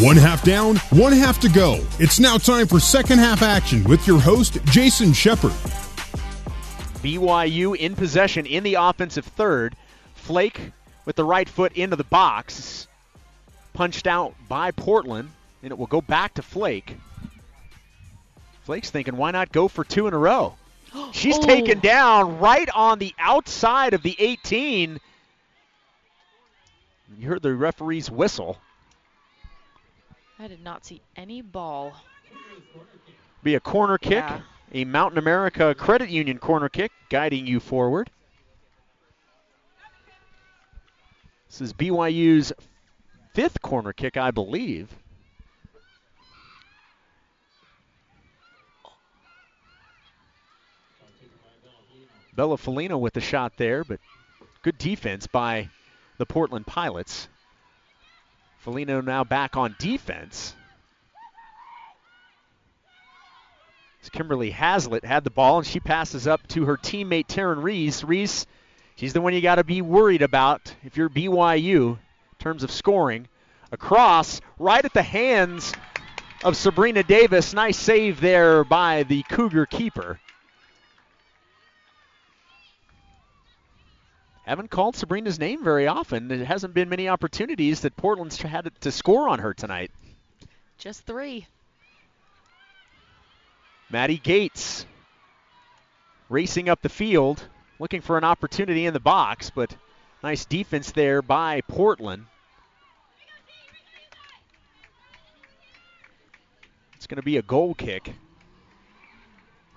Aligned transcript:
One 0.00 0.16
half 0.16 0.44
down, 0.44 0.76
one 0.90 1.12
half 1.12 1.40
to 1.40 1.48
go. 1.48 1.80
It's 1.98 2.20
now 2.20 2.38
time 2.38 2.68
for 2.68 2.78
second 2.78 3.18
half 3.18 3.42
action 3.42 3.82
with 3.84 4.06
your 4.06 4.20
host, 4.20 4.58
Jason 4.66 5.12
Shepard. 5.12 5.50
BYU 7.02 7.76
in 7.76 7.96
possession 7.96 8.46
in 8.46 8.62
the 8.62 8.74
offensive 8.74 9.24
third. 9.24 9.74
Flake 10.14 10.60
with 11.04 11.16
the 11.16 11.24
right 11.24 11.48
foot 11.48 11.72
into 11.72 11.96
the 11.96 12.04
box. 12.04 12.86
Punched 13.72 14.06
out 14.06 14.34
by 14.48 14.70
Portland, 14.70 15.30
and 15.62 15.72
it 15.72 15.78
will 15.78 15.86
go 15.86 16.00
back 16.00 16.34
to 16.34 16.42
Flake. 16.42 16.96
Flake's 18.62 18.90
thinking, 18.90 19.16
why 19.16 19.32
not 19.32 19.50
go 19.50 19.66
for 19.66 19.82
two 19.82 20.06
in 20.06 20.14
a 20.14 20.18
row? 20.18 20.54
She's 21.12 21.38
Oh. 21.38 21.42
taken 21.42 21.80
down 21.80 22.38
right 22.38 22.68
on 22.72 23.00
the 23.00 23.14
outside 23.18 23.94
of 23.94 24.02
the 24.04 24.14
18. 24.20 25.00
You 27.18 27.28
heard 27.28 27.42
the 27.42 27.54
referee's 27.54 28.10
whistle. 28.10 28.58
I 30.38 30.46
did 30.46 30.62
not 30.62 30.84
see 30.84 31.00
any 31.16 31.42
ball. 31.42 31.96
Be 33.42 33.54
a 33.54 33.60
corner 33.60 33.98
kick, 33.98 34.24
Yeah. 34.24 34.40
a 34.72 34.84
Mountain 34.84 35.18
America 35.18 35.74
Credit 35.74 36.08
Union 36.08 36.38
corner 36.38 36.68
kick, 36.68 36.92
guiding 37.08 37.46
you 37.46 37.60
forward. 37.60 38.10
This 41.48 41.60
is 41.60 41.72
BYU's 41.72 42.52
fifth 43.34 43.60
corner 43.62 43.92
kick, 43.92 44.16
I 44.16 44.30
believe. 44.30 44.94
Bella 52.34 52.56
Felino 52.56 53.00
with 53.00 53.14
the 53.14 53.20
shot 53.20 53.56
there, 53.56 53.82
but 53.82 53.98
good 54.62 54.78
defense 54.78 55.26
by 55.26 55.68
the 56.18 56.26
Portland 56.26 56.66
Pilots. 56.66 57.28
Felino 58.68 59.02
now 59.02 59.24
back 59.24 59.56
on 59.56 59.74
defense. 59.78 60.54
As 64.02 64.10
Kimberly 64.10 64.50
Hazlitt 64.50 65.06
had 65.06 65.24
the 65.24 65.30
ball 65.30 65.58
and 65.58 65.66
she 65.66 65.80
passes 65.80 66.26
up 66.26 66.46
to 66.48 66.66
her 66.66 66.76
teammate 66.76 67.28
Taryn 67.28 67.62
Reese. 67.62 68.04
Reese, 68.04 68.46
she's 68.96 69.14
the 69.14 69.22
one 69.22 69.32
you 69.32 69.40
got 69.40 69.54
to 69.54 69.64
be 69.64 69.80
worried 69.80 70.20
about 70.20 70.74
if 70.84 70.98
you're 70.98 71.08
BYU 71.08 71.92
in 71.92 71.98
terms 72.38 72.62
of 72.62 72.70
scoring. 72.70 73.28
Across, 73.72 74.42
right 74.58 74.84
at 74.84 74.92
the 74.92 75.02
hands 75.02 75.72
of 76.44 76.54
Sabrina 76.54 77.02
Davis. 77.02 77.54
Nice 77.54 77.78
save 77.78 78.20
there 78.20 78.64
by 78.64 79.02
the 79.04 79.22
Cougar 79.30 79.64
keeper. 79.64 80.20
Haven't 84.48 84.70
called 84.70 84.96
Sabrina's 84.96 85.38
name 85.38 85.62
very 85.62 85.86
often. 85.86 86.28
There 86.28 86.42
hasn't 86.42 86.72
been 86.72 86.88
many 86.88 87.06
opportunities 87.06 87.82
that 87.82 87.94
Portland's 87.98 88.40
had 88.40 88.70
to 88.80 88.90
score 88.90 89.28
on 89.28 89.40
her 89.40 89.52
tonight. 89.52 89.90
Just 90.78 91.02
three. 91.02 91.46
Maddie 93.90 94.16
Gates 94.16 94.86
racing 96.30 96.70
up 96.70 96.80
the 96.80 96.88
field, 96.88 97.46
looking 97.78 98.00
for 98.00 98.16
an 98.16 98.24
opportunity 98.24 98.86
in 98.86 98.94
the 98.94 99.00
box, 99.00 99.50
but 99.50 99.76
nice 100.22 100.46
defense 100.46 100.92
there 100.92 101.20
by 101.20 101.60
Portland. 101.68 102.24
It's 106.94 107.06
going 107.06 107.16
to 107.16 107.22
be 107.22 107.36
a 107.36 107.42
goal 107.42 107.74
kick 107.74 108.14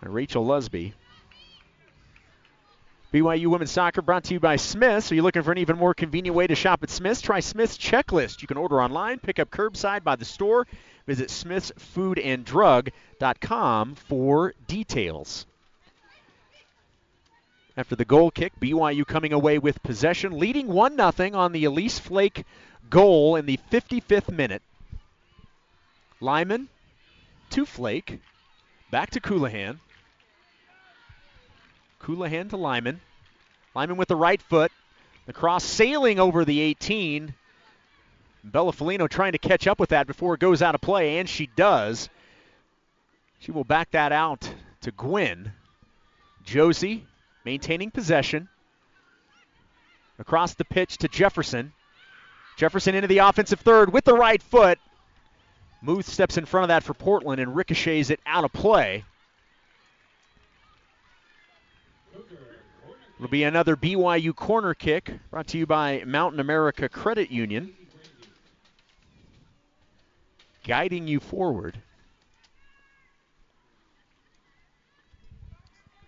by 0.02 0.08
Rachel 0.08 0.45
Lusby. 0.45 0.94
BYU 3.14 3.45
Women's 3.48 3.72
Soccer 3.72 4.02
brought 4.02 4.23
to 4.26 4.34
you 4.34 4.40
by 4.40 4.56
Smith's. 4.56 5.12
Are 5.12 5.16
you 5.16 5.22
looking 5.22 5.44
for 5.44 5.52
an 5.52 5.58
even 5.58 5.78
more 5.78 5.94
convenient 5.94 6.34
way 6.34 6.48
to 6.48 6.56
shop 6.56 6.81
at 6.81 6.90
Smith's? 6.90 7.20
Try 7.20 7.42
Smith's 7.42 7.78
Checklist. 7.78 8.42
You 8.42 8.48
can 8.48 8.56
order 8.56 8.81
online, 8.81 9.20
pick 9.20 9.38
up 9.38 9.52
curbside 9.52 10.06
by 10.06 10.16
the 10.16 10.23
store. 10.23 10.66
Visit 11.08 11.28
smithsfoodanddrug.com 11.28 13.95
for 13.95 14.54
details. 14.66 15.45
After 17.76 17.98
the 17.98 18.05
goal 18.05 18.32
kick, 18.32 18.54
BYU 18.61 19.05
coming 19.05 19.33
away 19.33 19.60
with 19.60 19.83
possession, 19.83 20.39
leading 20.39 20.67
1 20.67 20.95
0 20.95 21.11
on 21.33 21.52
the 21.52 21.66
Elise 21.66 21.99
Flake 21.99 22.45
goal 22.89 23.36
in 23.36 23.45
the 23.45 23.60
55th 23.72 24.32
minute. 24.32 24.61
Lyman 26.22 26.70
to 27.49 27.66
Flake, 27.66 28.22
back 28.89 29.10
to 29.10 29.20
Colohan. 29.20 29.80
Colohan 32.02 32.50
to 32.50 32.58
Lyman. 32.58 33.00
Lyman 33.76 33.98
with 33.98 34.08
the 34.08 34.16
right 34.16 34.42
foot. 34.42 34.72
The 35.26 35.34
cross 35.34 35.64
sailing 35.64 36.20
over 36.20 36.44
the 36.44 36.60
18. 36.60 37.34
Bella 38.44 38.72
Felino 38.72 39.08
trying 39.08 39.34
to 39.34 39.38
catch 39.38 39.67
up 39.67 39.80
with 39.80 39.89
that 39.89 40.08
before 40.08 40.34
it 40.34 40.40
goes 40.40 40.61
out 40.61 40.76
of 40.76 40.82
play, 40.82 41.20
and 41.20 41.30
she 41.30 41.48
does. 41.56 42.10
She 43.40 43.52
will 43.52 43.64
back 43.64 43.92
that 43.92 44.11
out 44.11 44.52
to 44.82 44.92
Gwynn. 44.92 45.52
Josie 46.44 47.06
maintaining 47.45 47.92
possession. 47.92 48.50
Across 50.17 50.56
the 50.56 50.66
pitch 50.66 50.98
to 51.00 51.08
Jefferson. 51.08 51.73
Jefferson 52.58 52.95
into 52.95 53.08
the 53.08 53.20
offensive 53.20 53.60
third 53.60 53.94
with 53.94 54.06
the 54.06 54.14
right 54.14 54.42
foot. 54.42 54.80
Muth 55.82 56.08
steps 56.08 56.38
in 56.38 56.45
front 56.45 56.64
of 56.64 56.67
that 56.70 56.84
for 56.84 56.94
Portland 56.94 57.42
and 57.42 57.56
ricochets 57.56 58.10
it 58.10 58.20
out 58.26 58.44
of 58.44 58.54
play. 58.54 59.04
It'll 63.21 63.30
be 63.30 63.43
another 63.43 63.76
BYU 63.76 64.36
corner 64.36 64.73
kick 64.73 65.14
brought 65.30 65.45
to 65.49 65.58
you 65.59 65.67
by 65.67 66.02
Mountain 66.08 66.39
America 66.39 66.89
Credit 66.89 67.30
Union. 67.30 67.71
Guiding 70.64 71.08
you 71.08 71.20
forward. 71.20 71.80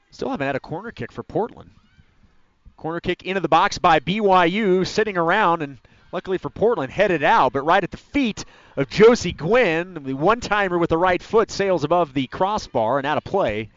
Still 0.10 0.32
haven't 0.32 0.48
had 0.48 0.56
a 0.56 0.60
corner 0.60 0.90
kick 0.90 1.12
for 1.12 1.22
Portland. 1.22 1.70
Corner 2.78 3.00
kick 3.00 3.22
into 3.22 3.42
the 3.42 3.48
box 3.48 3.78
by 3.78 4.00
BYU, 4.00 4.88
sitting 4.88 5.16
around, 5.16 5.62
and 5.62 5.78
luckily 6.12 6.40
for 6.40 6.50
Portland, 6.50 6.92
headed 6.92 7.22
out, 7.22 7.54
but 7.54 7.62
right 7.62 7.84
at 7.84 7.92
the 7.92 7.98
feet 7.98 8.44
of 8.76 8.90
Josie 8.90 9.34
Gwynn. 9.34 10.04
The 10.04 10.16
one 10.16 10.40
timer 10.40 10.80
with 10.80 10.90
the 10.90 10.98
right 10.98 11.22
foot 11.22 11.52
sails 11.52 11.84
above 11.84 12.16
the 12.16 12.26
crossbar 12.26 12.98
and 12.98 13.06
out 13.06 13.20
of 13.20 13.24
play. 13.24 13.70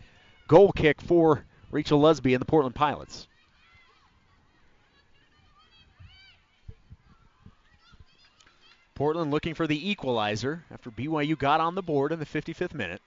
Goal 0.49 0.73
kick 0.73 1.03
for 1.03 1.45
Rachel 1.77 2.01
Lusby 2.01 2.33
and 2.33 2.41
the 2.41 2.47
Portland 2.47 2.75
Pilots. 2.75 3.27
Portland 8.95 9.31
looking 9.31 9.53
for 9.53 9.67
the 9.67 9.91
equalizer 9.91 10.65
after 10.71 10.91
BYU 10.91 11.39
got 11.39 11.61
on 11.61 11.75
the 11.75 11.83
board 11.83 12.13
in 12.13 12.19
the 12.19 12.25
55th 12.25 12.73
minute. 12.73 13.03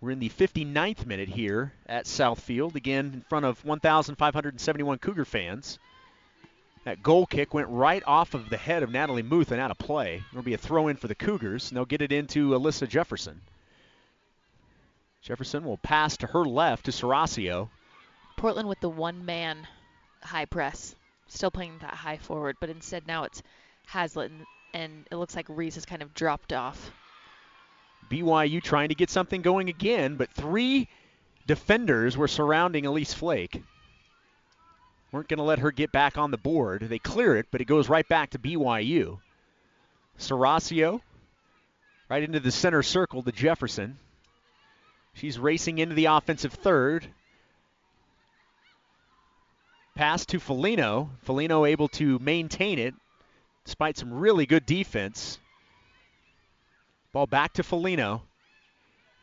We're 0.00 0.12
in 0.12 0.20
the 0.20 0.30
59th 0.30 1.04
minute 1.04 1.28
here 1.28 1.74
at 1.84 2.06
South 2.06 2.40
Field, 2.40 2.76
again 2.76 3.10
in 3.12 3.20
front 3.28 3.44
of 3.44 3.62
1,571 3.62 4.98
Cougar 5.00 5.26
fans. 5.26 5.78
That 6.86 7.02
goal 7.02 7.26
kick 7.26 7.52
went 7.52 7.68
right 7.68 8.02
off 8.06 8.32
of 8.32 8.48
the 8.48 8.56
head 8.56 8.82
of 8.82 8.90
Natalie 8.90 9.22
Muth 9.22 9.52
and 9.52 9.60
out 9.60 9.70
of 9.70 9.76
play. 9.76 10.22
It'll 10.32 10.42
be 10.42 10.54
a 10.54 10.58
throw 10.58 10.88
in 10.88 10.96
for 10.96 11.08
the 11.08 11.14
Cougars, 11.14 11.68
and 11.68 11.76
they'll 11.76 11.84
get 11.84 12.00
it 12.00 12.10
into 12.10 12.52
Alyssa 12.52 12.88
Jefferson. 12.88 13.42
Jefferson 15.22 15.64
will 15.64 15.78
pass 15.78 16.16
to 16.16 16.26
her 16.26 16.44
left 16.44 16.86
to 16.86 16.90
Serasio. 16.90 17.68
Portland 18.36 18.68
with 18.68 18.80
the 18.80 18.88
one 18.88 19.24
man 19.24 19.68
high 20.20 20.46
press. 20.46 20.96
Still 21.28 21.50
playing 21.50 21.78
that 21.78 21.94
high 21.94 22.18
forward, 22.18 22.56
but 22.60 22.68
instead 22.68 23.06
now 23.06 23.22
it's 23.24 23.42
Hazlitt, 23.86 24.32
and, 24.32 24.44
and 24.74 25.06
it 25.10 25.16
looks 25.16 25.36
like 25.36 25.46
Reese 25.48 25.76
has 25.76 25.86
kind 25.86 26.02
of 26.02 26.12
dropped 26.12 26.52
off. 26.52 26.90
BYU 28.10 28.62
trying 28.62 28.88
to 28.88 28.94
get 28.94 29.10
something 29.10 29.42
going 29.42 29.68
again, 29.68 30.16
but 30.16 30.30
three 30.30 30.88
defenders 31.46 32.16
were 32.16 32.28
surrounding 32.28 32.84
Elise 32.84 33.14
Flake. 33.14 33.62
Weren't 35.12 35.28
going 35.28 35.38
to 35.38 35.44
let 35.44 35.60
her 35.60 35.70
get 35.70 35.92
back 35.92 36.18
on 36.18 36.30
the 36.30 36.36
board. 36.36 36.82
They 36.82 36.98
clear 36.98 37.36
it, 37.36 37.46
but 37.50 37.60
it 37.60 37.66
goes 37.66 37.88
right 37.88 38.06
back 38.08 38.30
to 38.30 38.38
BYU. 38.38 39.18
Serasio 40.18 41.00
right 42.08 42.22
into 42.22 42.40
the 42.40 42.50
center 42.50 42.82
circle 42.82 43.22
to 43.22 43.32
Jefferson. 43.32 43.98
She's 45.14 45.38
racing 45.38 45.78
into 45.78 45.94
the 45.94 46.06
offensive 46.06 46.52
third. 46.52 47.06
Pass 49.94 50.24
to 50.26 50.38
Felino. 50.38 51.10
Felino 51.26 51.68
able 51.68 51.88
to 51.88 52.18
maintain 52.18 52.78
it 52.78 52.94
despite 53.64 53.96
some 53.96 54.12
really 54.12 54.46
good 54.46 54.66
defense. 54.66 55.38
Ball 57.12 57.26
back 57.26 57.52
to 57.54 57.62
Felino. 57.62 58.22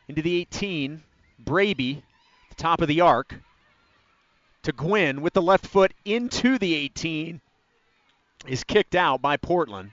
Into 0.08 0.22
the 0.22 0.40
18. 0.40 1.02
Braby, 1.38 2.02
the 2.48 2.54
top 2.54 2.80
of 2.80 2.88
the 2.88 3.00
arc. 3.00 3.34
To 4.64 4.72
Gwynn 4.72 5.22
with 5.22 5.32
the 5.32 5.42
left 5.42 5.66
foot 5.66 5.92
into 6.04 6.58
the 6.58 6.74
18. 6.74 7.40
Is 8.46 8.64
kicked 8.64 8.94
out 8.94 9.20
by 9.20 9.36
Portland. 9.36 9.90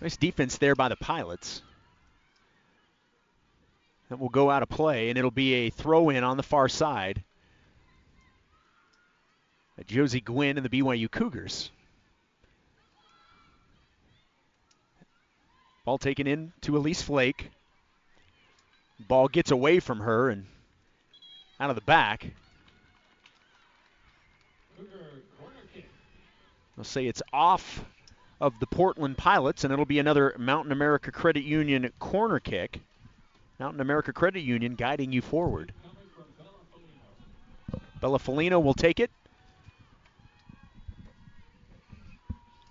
Nice 0.00 0.16
defense 0.16 0.58
there 0.58 0.74
by 0.74 0.88
the 0.88 0.96
Pilots. 0.96 1.62
That 4.14 4.20
will 4.20 4.28
go 4.28 4.48
out 4.48 4.62
of 4.62 4.68
play, 4.68 5.08
and 5.08 5.18
it'll 5.18 5.32
be 5.32 5.54
a 5.54 5.70
throw 5.70 6.08
in 6.08 6.22
on 6.22 6.36
the 6.36 6.44
far 6.44 6.68
side. 6.68 7.24
Josie 9.88 10.20
Gwynn 10.20 10.56
and 10.56 10.64
the 10.64 10.68
BYU 10.68 11.10
Cougars. 11.10 11.72
Ball 15.84 15.98
taken 15.98 16.28
in 16.28 16.52
to 16.60 16.76
Elise 16.76 17.02
Flake. 17.02 17.50
Ball 19.00 19.26
gets 19.26 19.50
away 19.50 19.80
from 19.80 19.98
her 19.98 20.30
and 20.30 20.46
out 21.58 21.70
of 21.70 21.74
the 21.74 21.82
back. 21.82 22.30
They'll 26.76 26.84
say 26.84 27.08
it's 27.08 27.22
off 27.32 27.84
of 28.40 28.60
the 28.60 28.66
Portland 28.68 29.18
Pilots, 29.18 29.64
and 29.64 29.72
it'll 29.72 29.84
be 29.84 29.98
another 29.98 30.36
Mountain 30.38 30.70
America 30.70 31.10
Credit 31.10 31.42
Union 31.42 31.90
corner 31.98 32.38
kick. 32.38 32.80
Mountain 33.58 33.80
America 33.80 34.12
Credit 34.12 34.40
Union 34.40 34.74
guiding 34.74 35.12
you 35.12 35.22
forward. 35.22 35.72
Bella 38.00 38.18
Felino 38.18 38.62
will 38.62 38.74
take 38.74 39.00
it. 39.00 39.10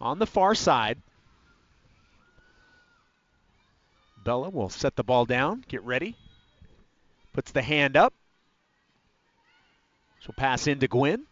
On 0.02 0.20
the 0.20 0.28
far 0.28 0.54
side. 0.54 1.00
Bella 4.24 4.50
will 4.50 4.70
set 4.70 4.96
the 4.96 5.04
ball 5.04 5.26
down, 5.26 5.64
get 5.68 5.84
ready. 5.84 6.16
Puts 7.34 7.52
the 7.52 7.62
hand 7.62 7.98
up. 7.98 8.14
She'll 10.20 10.36
pass 10.36 10.68
into 10.68 10.88
Gwynn. 10.88 11.26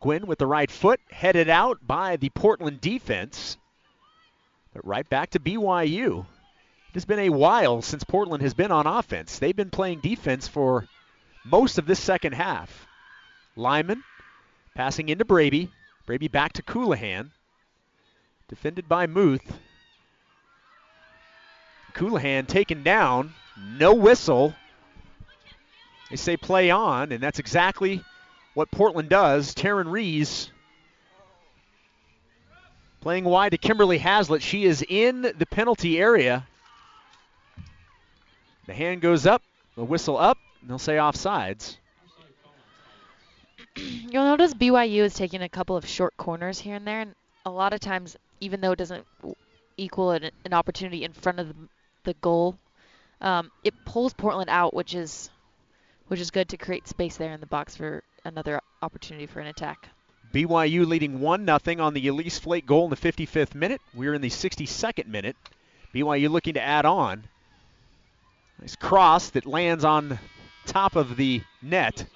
Gwynn 0.00 0.26
with 0.26 0.38
the 0.38 0.46
right 0.46 0.70
foot, 0.70 1.00
headed 1.10 1.48
out 1.48 1.86
by 1.86 2.16
the 2.16 2.28
Portland 2.30 2.80
defense. 2.80 3.56
But 4.74 4.86
right 4.86 5.08
back 5.08 5.30
to 5.30 5.38
BYU. 5.38 6.26
It 6.94 6.98
has 6.98 7.06
been 7.06 7.18
a 7.18 7.30
while 7.30 7.82
since 7.82 8.04
Portland 8.04 8.44
has 8.44 8.54
been 8.54 8.70
on 8.70 8.86
offense. 8.86 9.40
They've 9.40 9.56
been 9.56 9.70
playing 9.70 9.98
defense 9.98 10.46
for 10.46 10.86
most 11.44 11.76
of 11.76 11.86
this 11.86 11.98
second 11.98 12.34
half. 12.34 12.86
Lyman 13.56 14.04
passing 14.76 15.08
into 15.08 15.24
Braby. 15.24 15.72
Braby 16.06 16.28
back 16.28 16.52
to 16.52 16.62
Colohan. 16.62 17.32
Defended 18.46 18.88
by 18.88 19.08
Muth. 19.08 19.58
Colohan 21.94 22.46
taken 22.46 22.84
down. 22.84 23.34
No 23.56 23.94
whistle. 23.94 24.54
They 26.10 26.16
say 26.16 26.36
play 26.36 26.70
on, 26.70 27.10
and 27.10 27.20
that's 27.20 27.40
exactly 27.40 28.04
what 28.54 28.70
Portland 28.70 29.08
does. 29.08 29.52
Taryn 29.52 29.90
Rees 29.90 30.48
playing 33.00 33.24
wide 33.24 33.50
to 33.50 33.58
Kimberly 33.58 33.98
Haslett. 33.98 34.42
She 34.42 34.64
is 34.64 34.84
in 34.88 35.22
the 35.22 35.46
penalty 35.46 35.98
area. 35.98 36.46
The 38.66 38.74
hand 38.74 39.00
goes 39.00 39.26
up, 39.26 39.42
the 39.76 39.84
whistle 39.84 40.16
up, 40.16 40.38
and 40.60 40.70
they'll 40.70 40.78
say 40.78 40.96
offsides. 40.96 41.76
You'll 43.76 44.24
notice 44.24 44.54
BYU 44.54 45.02
is 45.02 45.14
taking 45.14 45.42
a 45.42 45.48
couple 45.48 45.76
of 45.76 45.86
short 45.86 46.16
corners 46.16 46.60
here 46.60 46.76
and 46.76 46.86
there, 46.86 47.00
and 47.00 47.14
a 47.44 47.50
lot 47.50 47.72
of 47.74 47.80
times, 47.80 48.16
even 48.40 48.60
though 48.60 48.72
it 48.72 48.78
doesn't 48.78 49.06
equal 49.76 50.12
an, 50.12 50.30
an 50.44 50.52
opportunity 50.52 51.04
in 51.04 51.12
front 51.12 51.40
of 51.40 51.48
the, 51.48 51.54
the 52.04 52.14
goal, 52.14 52.56
um, 53.20 53.50
it 53.64 53.74
pulls 53.84 54.12
Portland 54.12 54.50
out, 54.50 54.74
which 54.74 54.94
is 54.94 55.30
which 56.08 56.20
is 56.20 56.30
good 56.30 56.48
to 56.50 56.56
create 56.56 56.86
space 56.86 57.16
there 57.16 57.32
in 57.32 57.40
the 57.40 57.46
box 57.46 57.76
for 57.76 58.02
another 58.24 58.60
opportunity 58.82 59.26
for 59.26 59.40
an 59.40 59.46
attack. 59.46 59.88
BYU 60.32 60.86
leading 60.86 61.20
1 61.20 61.46
0 61.46 61.82
on 61.82 61.94
the 61.94 62.06
Elise 62.08 62.38
Flake 62.38 62.66
goal 62.66 62.84
in 62.84 62.90
the 62.90 62.96
55th 62.96 63.54
minute. 63.54 63.80
We're 63.94 64.14
in 64.14 64.20
the 64.20 64.28
62nd 64.28 65.06
minute. 65.06 65.36
BYU 65.94 66.28
looking 66.28 66.54
to 66.54 66.60
add 66.60 66.84
on. 66.84 67.24
Nice 68.64 68.76
cross 68.76 69.28
that 69.28 69.44
lands 69.44 69.84
on 69.84 70.18
top 70.64 70.96
of 70.96 71.18
the 71.18 71.42
net. 71.60 72.06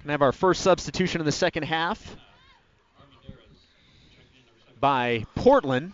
Can 0.00 0.10
have 0.10 0.20
our 0.20 0.32
first 0.32 0.62
substitution 0.62 1.20
in 1.20 1.24
the 1.24 1.30
second 1.30 1.62
half 1.62 2.16
by 4.80 5.26
Portland. 5.36 5.92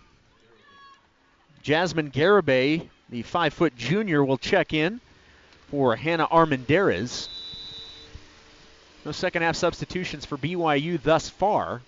Jasmine 1.61 2.09
Garibay, 2.09 2.89
the 3.07 3.21
five 3.21 3.53
foot 3.53 3.75
junior, 3.75 4.25
will 4.25 4.39
check 4.39 4.73
in 4.73 4.99
for 5.69 5.95
Hannah 5.95 6.27
Armendariz. 6.29 7.27
No 9.05 9.11
second 9.11 9.43
half 9.43 9.57
substitutions 9.57 10.25
for 10.25 10.39
BYU 10.39 10.99
thus 10.99 11.29
far. 11.29 11.83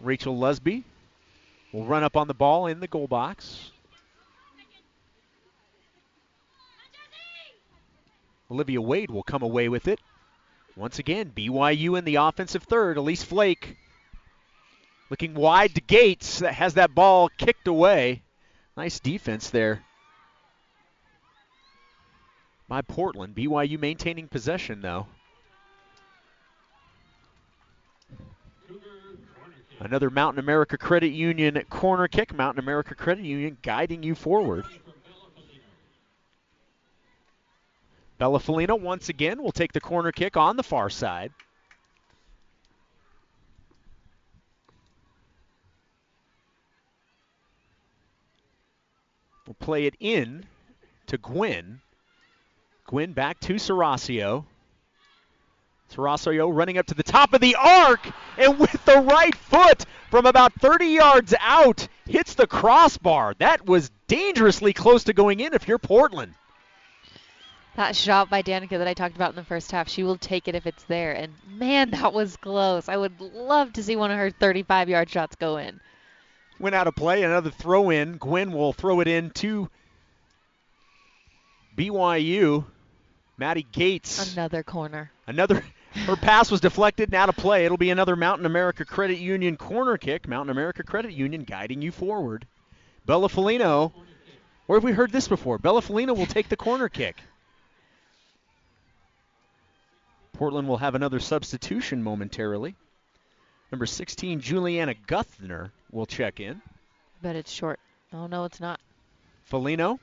Rachel 0.00 0.38
Lusby 0.38 0.82
will 1.72 1.86
run 1.86 2.04
up 2.04 2.14
on 2.14 2.28
the 2.28 2.34
ball 2.34 2.66
in 2.66 2.80
the 2.80 2.86
goal 2.86 3.06
box. 3.06 3.65
Olivia 8.50 8.80
Wade 8.80 9.10
will 9.10 9.22
come 9.22 9.42
away 9.42 9.68
with 9.68 9.88
it. 9.88 10.00
Once 10.76 10.98
again, 10.98 11.32
BYU 11.34 11.98
in 11.98 12.04
the 12.04 12.16
offensive 12.16 12.62
third. 12.62 12.96
Elise 12.96 13.22
Flake 13.22 13.76
looking 15.10 15.34
wide 15.34 15.74
to 15.74 15.80
Gates 15.80 16.40
that 16.40 16.54
has 16.54 16.74
that 16.74 16.94
ball 16.94 17.28
kicked 17.28 17.66
away. 17.66 18.22
Nice 18.76 19.00
defense 19.00 19.50
there 19.50 19.82
by 22.68 22.82
Portland. 22.82 23.34
BYU 23.34 23.78
maintaining 23.78 24.28
possession, 24.28 24.82
though. 24.82 25.06
Another 29.78 30.10
Mountain 30.10 30.38
America 30.38 30.78
Credit 30.78 31.12
Union 31.12 31.62
corner 31.68 32.08
kick. 32.08 32.34
Mountain 32.34 32.62
America 32.62 32.94
Credit 32.94 33.24
Union 33.24 33.58
guiding 33.62 34.02
you 34.02 34.14
forward. 34.14 34.64
Bella 38.18 38.38
Felino 38.38 38.80
once 38.80 39.08
again 39.08 39.42
will 39.42 39.52
take 39.52 39.72
the 39.72 39.80
corner 39.80 40.10
kick 40.10 40.36
on 40.36 40.56
the 40.56 40.62
far 40.62 40.88
side. 40.88 41.32
We'll 49.46 49.54
play 49.54 49.86
it 49.86 49.94
in 50.00 50.46
to 51.06 51.18
Gwynn. 51.18 51.80
Gwynn 52.86 53.12
back 53.12 53.38
to 53.40 53.54
Serasio. 53.54 54.44
Serasio 55.92 56.52
running 56.52 56.78
up 56.78 56.86
to 56.86 56.94
the 56.94 57.02
top 57.02 57.32
of 57.32 57.40
the 57.40 57.54
arc 57.54 58.08
and 58.38 58.58
with 58.58 58.72
the 58.84 59.00
right 59.02 59.34
foot 59.34 59.84
from 60.10 60.26
about 60.26 60.52
30 60.54 60.86
yards 60.86 61.34
out 61.38 61.86
hits 62.08 62.34
the 62.34 62.46
crossbar. 62.46 63.34
That 63.38 63.66
was 63.66 63.90
dangerously 64.08 64.72
close 64.72 65.04
to 65.04 65.12
going 65.12 65.40
in 65.40 65.54
if 65.54 65.68
you're 65.68 65.78
Portland. 65.78 66.34
That 67.76 67.94
shot 67.94 68.30
by 68.30 68.42
Danica 68.42 68.78
that 68.78 68.88
I 68.88 68.94
talked 68.94 69.16
about 69.16 69.30
in 69.30 69.36
the 69.36 69.44
first 69.44 69.70
half, 69.70 69.86
she 69.86 70.02
will 70.02 70.16
take 70.16 70.48
it 70.48 70.54
if 70.54 70.66
it's 70.66 70.84
there. 70.84 71.12
And 71.12 71.34
man, 71.46 71.90
that 71.90 72.14
was 72.14 72.36
close. 72.38 72.88
I 72.88 72.96
would 72.96 73.20
love 73.20 73.74
to 73.74 73.82
see 73.82 73.96
one 73.96 74.10
of 74.10 74.16
her 74.16 74.30
35 74.30 74.88
yard 74.88 75.10
shots 75.10 75.36
go 75.36 75.58
in. 75.58 75.78
Went 76.58 76.74
out 76.74 76.86
of 76.86 76.94
play. 76.96 77.22
Another 77.22 77.50
throw 77.50 77.90
in. 77.90 78.16
Gwynn 78.16 78.52
will 78.52 78.72
throw 78.72 79.00
it 79.00 79.08
in 79.08 79.28
to 79.32 79.68
BYU. 81.76 82.64
Maddie 83.36 83.66
Gates. 83.70 84.32
Another 84.32 84.62
corner. 84.62 85.10
Another. 85.26 85.62
Her 86.06 86.16
pass 86.16 86.50
was 86.50 86.62
deflected 86.62 87.10
and 87.10 87.14
out 87.14 87.28
of 87.28 87.36
play. 87.36 87.66
It'll 87.66 87.76
be 87.76 87.90
another 87.90 88.16
Mountain 88.16 88.46
America 88.46 88.86
Credit 88.86 89.18
Union 89.18 89.58
corner 89.58 89.98
kick. 89.98 90.26
Mountain 90.26 90.50
America 90.50 90.82
Credit 90.82 91.12
Union 91.12 91.44
guiding 91.44 91.82
you 91.82 91.92
forward. 91.92 92.46
Bella 93.04 93.28
Felino. 93.28 93.92
Where 94.64 94.78
have 94.78 94.84
we 94.84 94.92
heard 94.92 95.12
this 95.12 95.28
before? 95.28 95.58
Bella 95.58 95.82
Felino 95.82 96.16
will 96.16 96.26
take 96.26 96.48
the 96.48 96.56
corner 96.56 96.88
kick. 96.88 97.16
Portland 100.36 100.68
will 100.68 100.76
have 100.78 100.94
another 100.94 101.20
substitution 101.20 102.02
momentarily. 102.02 102.74
Number 103.72 103.86
16, 103.86 104.40
Juliana 104.40 104.94
Guthner 105.06 105.70
will 105.90 106.06
check 106.06 106.40
in. 106.40 106.62
But 107.22 107.36
it's 107.36 107.50
short. 107.50 107.80
Oh, 108.12 108.26
no, 108.26 108.44
it's 108.44 108.60
not. 108.60 108.80
Felino 109.50 109.98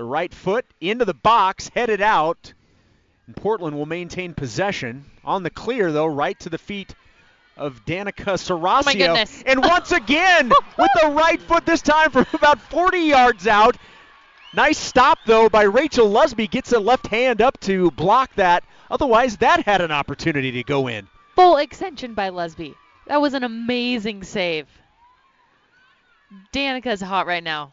the 0.00 0.04
right 0.04 0.32
foot 0.32 0.64
into 0.80 1.04
the 1.04 1.12
box, 1.12 1.70
headed 1.74 2.00
out. 2.00 2.54
And 3.26 3.36
Portland 3.36 3.76
will 3.76 3.84
maintain 3.84 4.32
possession. 4.32 5.04
On 5.24 5.42
the 5.42 5.50
clear, 5.50 5.92
though, 5.92 6.06
right 6.06 6.38
to 6.40 6.48
the 6.48 6.56
feet 6.56 6.94
of 7.56 7.84
Danica 7.84 8.38
Serasio. 8.38 8.80
Oh 8.80 8.82
my 8.86 8.94
goodness. 8.94 9.42
and 9.44 9.60
once 9.62 9.92
again, 9.92 10.48
with 10.78 10.90
the 11.02 11.08
right 11.08 11.40
foot, 11.42 11.66
this 11.66 11.82
time 11.82 12.10
from 12.10 12.24
about 12.32 12.60
40 12.60 12.98
yards 12.98 13.46
out. 13.46 13.76
Nice 14.52 14.78
stop, 14.78 15.18
though, 15.26 15.48
by 15.48 15.62
Rachel 15.62 16.10
Lusby. 16.10 16.50
Gets 16.50 16.72
a 16.72 16.80
left 16.80 17.06
hand 17.06 17.40
up 17.40 17.58
to 17.60 17.90
block 17.92 18.34
that. 18.34 18.64
Otherwise, 18.90 19.36
that 19.36 19.64
had 19.64 19.80
an 19.80 19.92
opportunity 19.92 20.50
to 20.52 20.64
go 20.64 20.88
in. 20.88 21.06
Full 21.36 21.56
extension 21.58 22.14
by 22.14 22.30
Lusby. 22.30 22.74
That 23.06 23.20
was 23.20 23.34
an 23.34 23.44
amazing 23.44 24.24
save. 24.24 24.66
Danica's 26.52 27.00
hot 27.00 27.26
right 27.26 27.42
now. 27.42 27.72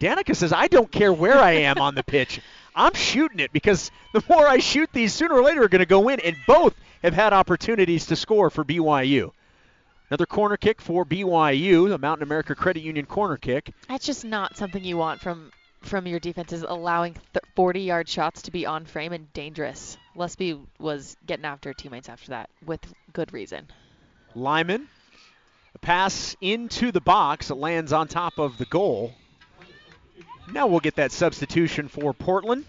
Danica 0.00 0.34
says, 0.34 0.52
I 0.52 0.68
don't 0.68 0.90
care 0.90 1.12
where 1.12 1.38
I 1.38 1.52
am 1.52 1.78
on 1.78 1.94
the 1.94 2.02
pitch. 2.02 2.40
I'm 2.74 2.94
shooting 2.94 3.40
it 3.40 3.52
because 3.52 3.90
the 4.14 4.22
more 4.28 4.46
I 4.46 4.58
shoot 4.58 4.88
these, 4.92 5.12
sooner 5.12 5.34
or 5.34 5.42
later 5.42 5.64
are 5.64 5.68
going 5.68 5.80
to 5.80 5.86
go 5.86 6.08
in. 6.08 6.20
And 6.20 6.36
both 6.46 6.74
have 7.02 7.14
had 7.14 7.32
opportunities 7.32 8.06
to 8.06 8.16
score 8.16 8.48
for 8.50 8.64
BYU. 8.64 9.32
Another 10.10 10.26
corner 10.26 10.56
kick 10.56 10.80
for 10.80 11.04
BYU, 11.04 11.88
the 11.88 11.98
Mountain 11.98 12.22
America 12.22 12.54
Credit 12.54 12.82
Union 12.82 13.04
corner 13.04 13.36
kick. 13.36 13.72
That's 13.88 14.06
just 14.06 14.24
not 14.24 14.56
something 14.56 14.82
you 14.82 14.96
want 14.96 15.20
from 15.20 15.50
from 15.88 16.06
your 16.06 16.20
defenses, 16.20 16.64
allowing 16.66 17.16
40 17.56 17.80
yard 17.80 18.08
shots 18.08 18.42
to 18.42 18.50
be 18.50 18.66
on 18.66 18.84
frame 18.84 19.12
and 19.12 19.32
dangerous. 19.32 19.96
Lusby 20.16 20.60
was 20.78 21.16
getting 21.26 21.44
after 21.44 21.72
teammates 21.72 22.08
after 22.08 22.30
that 22.30 22.50
with 22.64 22.80
good 23.12 23.32
reason. 23.32 23.66
Lyman 24.34 24.88
A 25.74 25.78
pass 25.78 26.36
into 26.40 26.92
the 26.92 27.00
box. 27.00 27.50
It 27.50 27.56
lands 27.56 27.92
on 27.92 28.08
top 28.08 28.38
of 28.38 28.58
the 28.58 28.66
goal. 28.66 29.14
Now 30.52 30.66
we'll 30.66 30.80
get 30.80 30.96
that 30.96 31.12
substitution 31.12 31.88
for 31.88 32.14
Portland. 32.14 32.64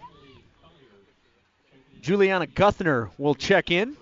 Juliana 2.02 2.48
Guthner 2.48 3.10
will 3.18 3.36
check 3.36 3.72
in. 3.72 3.96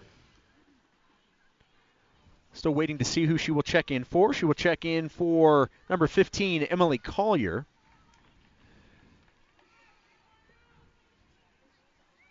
Still 2.54 2.74
waiting 2.74 2.98
to 2.98 3.06
see 3.06 3.26
who 3.26 3.38
she 3.38 3.52
will 3.52 3.64
check 3.64 3.92
in 3.92 4.04
for. 4.04 4.34
She 4.34 4.46
will 4.46 4.56
check 4.56 4.86
in 4.86 5.10
for 5.10 5.70
number 5.90 6.08
15, 6.08 6.64
Emily 6.64 6.98
Collier. 6.98 7.66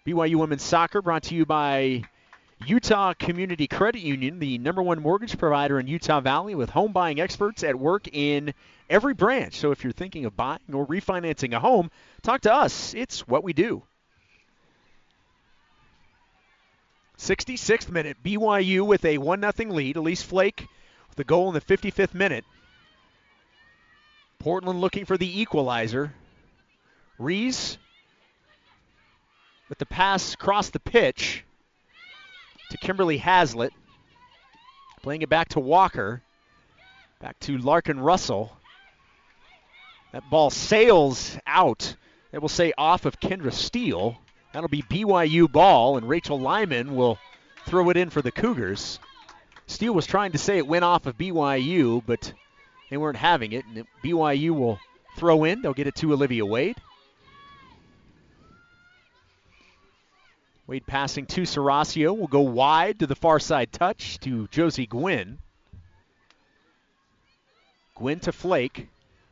BYU 0.06 0.36
Women's 0.36 0.62
Soccer 0.62 1.02
brought 1.02 1.25
to 1.25 1.34
you 1.34 1.44
by 1.44 2.04
Utah 2.64 3.12
Community 3.14 3.66
Credit 3.66 3.98
Union, 3.98 4.38
the 4.38 4.56
number 4.56 4.80
one 4.80 5.02
mortgage 5.02 5.36
provider 5.36 5.80
in 5.80 5.88
Utah 5.88 6.20
Valley 6.20 6.54
with 6.54 6.70
home 6.70 6.92
buying 6.92 7.20
experts 7.20 7.64
at 7.64 7.76
work 7.76 8.06
in 8.12 8.54
every 8.88 9.14
branch. 9.14 9.56
So 9.56 9.72
if 9.72 9.82
you're 9.82 9.92
thinking 9.92 10.25
of 10.25 10.36
buying 10.36 10.60
or 10.72 10.86
refinancing 10.86 11.56
a 11.56 11.58
home, 11.58 11.90
talk 12.22 12.42
to 12.42 12.54
us. 12.54 12.94
It's 12.94 13.26
what 13.26 13.42
we 13.42 13.52
do. 13.52 13.82
66th 17.18 17.90
minute, 17.90 18.18
BYU 18.25 18.86
with 18.86 19.04
a 19.04 19.18
1 19.18 19.40
0 19.56 19.72
lead. 19.72 19.96
Elise 19.96 20.22
Flake 20.22 20.68
with 21.08 21.16
the 21.16 21.25
goal 21.25 21.48
in 21.48 21.54
the 21.54 21.60
55th 21.60 22.14
minute. 22.14 22.44
Portland 24.38 24.80
looking 24.80 25.04
for 25.04 25.16
the 25.16 25.40
equalizer. 25.40 26.14
Rees 27.18 27.78
with 29.68 29.78
the 29.78 29.87
pass 29.87 30.35
across 30.35 30.70
the 30.70 30.80
pitch 30.80 31.44
to 32.70 32.78
Kimberly 32.78 33.18
Haslett. 33.18 33.73
Playing 35.02 35.23
it 35.23 35.28
back 35.28 35.50
to 35.50 35.61
Walker. 35.61 36.23
Back 37.20 37.38
to 37.40 37.58
Larkin 37.58 38.00
Russell. 38.00 38.56
That 40.12 40.28
ball 40.30 40.50
sails 40.50 41.37
out. 41.46 41.94
It 42.32 42.40
will 42.40 42.49
say 42.49 42.73
off 42.76 43.06
of 43.06 43.20
Kendra 43.20 43.52
Steele. 43.52 44.18
That'll 44.52 44.68
be 44.68 44.82
BYU 44.82 45.50
ball, 45.50 45.96
and 45.96 46.08
Rachel 46.08 46.40
Lyman 46.40 46.96
will 46.96 47.18
throw 47.66 47.90
it 47.90 47.96
in 47.96 48.11
for 48.11 48.23
the 48.23 48.32
Cougars. 48.32 48.99
Steele 49.66 49.94
was 49.94 50.06
trying 50.06 50.32
to 50.32 50.38
say 50.38 50.58
it 50.58 50.66
went 50.66 50.85
off 50.85 51.06
of 51.06 51.18
BYU, 51.18 52.02
but 52.06 52.32
they 52.90 52.96
weren't 52.96 53.18
having 53.18 53.52
it. 53.52 53.64
And 53.66 53.87
BYU 54.02 54.50
will 54.50 54.78
throw 55.16 55.44
in. 55.44 55.62
They'll 55.62 55.75
get 55.75 55.87
it 55.87 55.96
to 55.96 56.12
Olivia 56.12 56.46
Wade. 56.46 56.76
Wade 60.66 60.87
passing 60.87 61.26
to 61.26 61.42
Serasio 61.42 62.16
will 62.16 62.26
go 62.26 62.40
wide 62.40 62.99
to 62.99 63.06
the 63.06 63.14
far 63.14 63.38
side 63.38 63.70
touch 63.70 64.18
to 64.18 64.49
Josie 64.49 64.87
Gwynn. 64.87 65.38
Gwynn 67.94 68.18
to 68.20 68.32
Flake. 68.32 68.88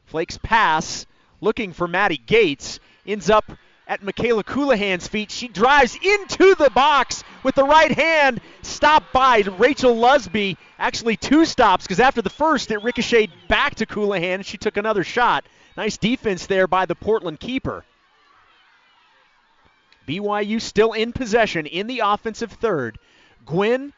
Flake's 0.07 0.39
pass 0.39 1.07
looking 1.41 1.73
for 1.73 1.89
Maddie 1.89 2.23
Gates 2.25 2.79
ends 3.05 3.31
up 3.31 3.51
at 3.89 4.03
Michaela 4.03 4.45
Colohan's 4.45 5.09
feet. 5.09 5.33
She 5.33 5.49
drives 5.49 5.97
into 5.97 6.55
the 6.55 6.71
box 6.71 7.25
with 7.43 7.57
the 7.57 7.65
right 7.65 7.91
hand, 7.91 8.41
stopped 8.63 9.13
by 9.13 9.39
Rachel 9.59 9.97
Lusby. 9.97 10.57
Actually, 10.79 11.17
two 11.17 11.45
stops 11.45 11.85
because 11.85 11.99
after 11.99 12.23
the 12.23 12.31
first, 12.31 12.71
it 12.71 12.83
ricocheted 12.85 13.33
back 13.49 13.75
to 13.77 13.87
Colohan 13.87 14.37
and 14.37 14.47
she 14.47 14.57
took 14.57 14.77
another 14.77 15.03
shot. 15.03 15.45
Nice 15.77 15.97
defense 15.97 16.47
there 16.47 16.69
by 16.69 16.87
the 16.87 16.95
Portland 16.95 17.41
keeper. 17.41 17.85
BYU 20.07 20.61
still 20.61 20.93
in 20.93 21.13
possession 21.13 21.67
in 21.67 21.87
the 21.87 22.01
offensive 22.01 22.53
third. 22.53 22.99
Gwynn, 23.47 23.93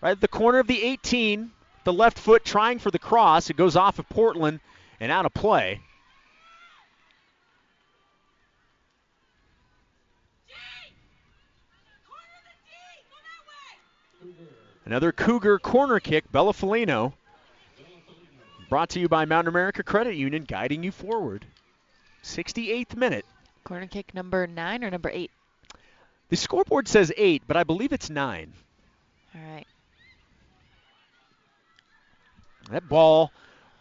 right 0.00 0.12
at 0.12 0.20
the 0.20 0.28
corner 0.28 0.58
of 0.58 0.66
the 0.66 0.82
18, 0.82 1.50
the 1.84 1.92
left 1.92 2.18
foot 2.18 2.44
trying 2.44 2.78
for 2.78 2.90
the 2.90 2.98
cross. 2.98 3.50
It 3.50 3.56
goes 3.56 3.76
off 3.76 3.98
of 3.98 4.08
Portland 4.08 4.60
and 5.00 5.10
out 5.10 5.26
of 5.26 5.34
play. 5.34 5.80
Another 14.84 15.12
Cougar 15.12 15.58
corner 15.60 16.00
kick, 16.00 16.30
Bella 16.32 16.52
Felino. 16.52 17.14
Brought 18.68 18.90
to 18.90 19.00
you 19.00 19.08
by 19.08 19.24
Mountain 19.24 19.48
America 19.48 19.82
Credit 19.82 20.16
Union, 20.16 20.44
guiding 20.44 20.82
you 20.82 20.90
forward. 20.90 21.46
68th 22.22 22.96
minute. 22.96 23.24
Corner 23.72 23.86
kick 23.86 24.12
number 24.12 24.46
nine 24.46 24.84
or 24.84 24.90
number 24.90 25.08
eight? 25.08 25.30
The 26.28 26.36
scoreboard 26.36 26.86
says 26.88 27.10
eight, 27.16 27.42
but 27.46 27.56
I 27.56 27.64
believe 27.64 27.94
it's 27.94 28.10
nine. 28.10 28.52
All 29.34 29.40
right. 29.40 29.66
That 32.70 32.86
ball 32.86 33.32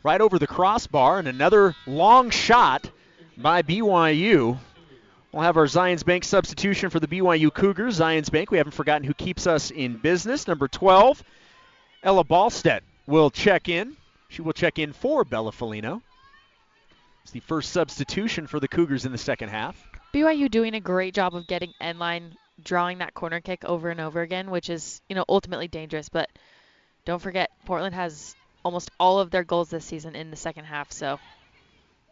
right 0.01 0.21
over 0.21 0.39
the 0.39 0.47
crossbar, 0.47 1.19
and 1.19 1.27
another 1.27 1.75
long 1.85 2.29
shot 2.29 2.89
by 3.37 3.63
BYU. 3.63 4.57
We'll 5.33 5.43
have 5.43 5.57
our 5.57 5.65
Zions 5.65 6.05
Bank 6.05 6.23
substitution 6.23 6.89
for 6.89 7.01
the 7.01 7.07
BYU 7.07 7.53
Cougars. 7.53 7.99
Zions 7.99 8.31
Bank, 8.31 8.49
we 8.49 8.59
haven't 8.59 8.71
forgotten 8.71 9.05
who 9.05 9.13
keeps 9.13 9.45
us 9.45 9.71
in 9.71 9.97
business. 9.97 10.47
Number 10.47 10.69
12, 10.69 11.21
Ella 12.01 12.23
Ballstedt 12.23 12.79
will 13.07 13.29
check 13.29 13.67
in. 13.67 13.97
She 14.29 14.41
will 14.41 14.53
check 14.53 14.79
in 14.79 14.93
for 14.93 15.25
Bella 15.25 15.51
Felino. 15.51 16.01
It's 17.23 17.31
the 17.31 17.39
first 17.41 17.71
substitution 17.71 18.47
for 18.47 18.59
the 18.59 18.67
Cougars 18.67 19.05
in 19.05 19.11
the 19.11 19.17
second 19.17 19.49
half. 19.49 19.81
BYU 20.13 20.49
doing 20.49 20.73
a 20.73 20.79
great 20.79 21.13
job 21.13 21.35
of 21.35 21.47
getting 21.47 21.73
end 21.79 21.99
line 21.99 22.35
drawing 22.63 22.99
that 22.99 23.13
corner 23.13 23.39
kick 23.41 23.63
over 23.65 23.89
and 23.89 23.99
over 23.99 24.21
again, 24.21 24.51
which 24.51 24.69
is, 24.69 25.01
you 25.07 25.15
know, 25.15 25.25
ultimately 25.29 25.67
dangerous. 25.67 26.09
But 26.09 26.29
don't 27.05 27.21
forget, 27.21 27.51
Portland 27.65 27.95
has 27.95 28.35
almost 28.63 28.91
all 28.99 29.19
of 29.19 29.31
their 29.31 29.43
goals 29.43 29.69
this 29.69 29.85
season 29.85 30.15
in 30.15 30.29
the 30.29 30.37
second 30.37 30.65
half, 30.65 30.91
so 30.91 31.19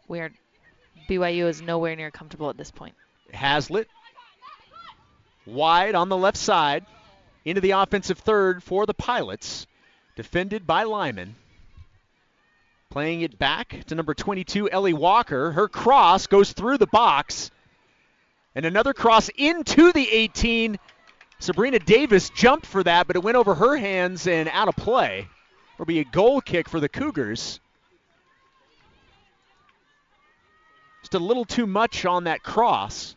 we 0.08 0.20
are 0.20 0.30
BYU 1.08 1.48
is 1.48 1.62
nowhere 1.62 1.96
near 1.96 2.10
comfortable 2.10 2.50
at 2.50 2.56
this 2.56 2.70
point. 2.70 2.94
Haslett 3.32 3.88
wide 5.46 5.94
on 5.94 6.08
the 6.08 6.16
left 6.16 6.36
side 6.36 6.84
into 7.44 7.60
the 7.60 7.72
offensive 7.72 8.18
third 8.18 8.62
for 8.62 8.86
the 8.86 8.94
Pilots, 8.94 9.66
defended 10.16 10.66
by 10.66 10.82
Lyman. 10.82 11.36
Playing 12.90 13.20
it 13.20 13.38
back 13.38 13.84
to 13.86 13.94
number 13.94 14.14
22, 14.14 14.68
Ellie 14.68 14.92
Walker. 14.92 15.52
Her 15.52 15.68
cross 15.68 16.26
goes 16.26 16.52
through 16.52 16.78
the 16.78 16.88
box. 16.88 17.52
And 18.56 18.66
another 18.66 18.92
cross 18.92 19.28
into 19.36 19.92
the 19.92 20.10
18. 20.10 20.76
Sabrina 21.38 21.78
Davis 21.78 22.30
jumped 22.30 22.66
for 22.66 22.82
that, 22.82 23.06
but 23.06 23.14
it 23.14 23.22
went 23.22 23.36
over 23.36 23.54
her 23.54 23.76
hands 23.76 24.26
and 24.26 24.48
out 24.48 24.66
of 24.66 24.74
play. 24.74 25.28
It'll 25.74 25.86
be 25.86 26.00
a 26.00 26.04
goal 26.04 26.40
kick 26.40 26.68
for 26.68 26.80
the 26.80 26.88
Cougars. 26.88 27.60
Just 31.02 31.14
a 31.14 31.20
little 31.20 31.44
too 31.44 31.68
much 31.68 32.04
on 32.04 32.24
that 32.24 32.42
cross. 32.42 33.14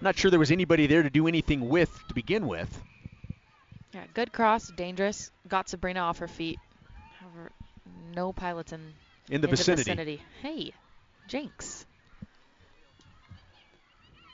Not 0.00 0.16
sure 0.16 0.30
there 0.30 0.40
was 0.40 0.50
anybody 0.50 0.86
there 0.86 1.02
to 1.02 1.10
do 1.10 1.28
anything 1.28 1.68
with 1.68 1.90
to 2.08 2.14
begin 2.14 2.46
with. 2.46 2.82
Yeah, 3.92 4.04
good 4.14 4.32
cross, 4.32 4.68
dangerous. 4.68 5.30
Got 5.46 5.68
Sabrina 5.68 6.00
off 6.00 6.18
her 6.18 6.28
feet. 6.28 6.58
No 8.18 8.32
pilots 8.32 8.72
in, 8.72 8.80
in 9.30 9.40
the, 9.42 9.46
in 9.46 9.50
vicinity. 9.54 9.82
the 9.84 9.90
vicinity. 9.94 10.22
Hey, 10.42 10.72
Jinx. 11.28 11.86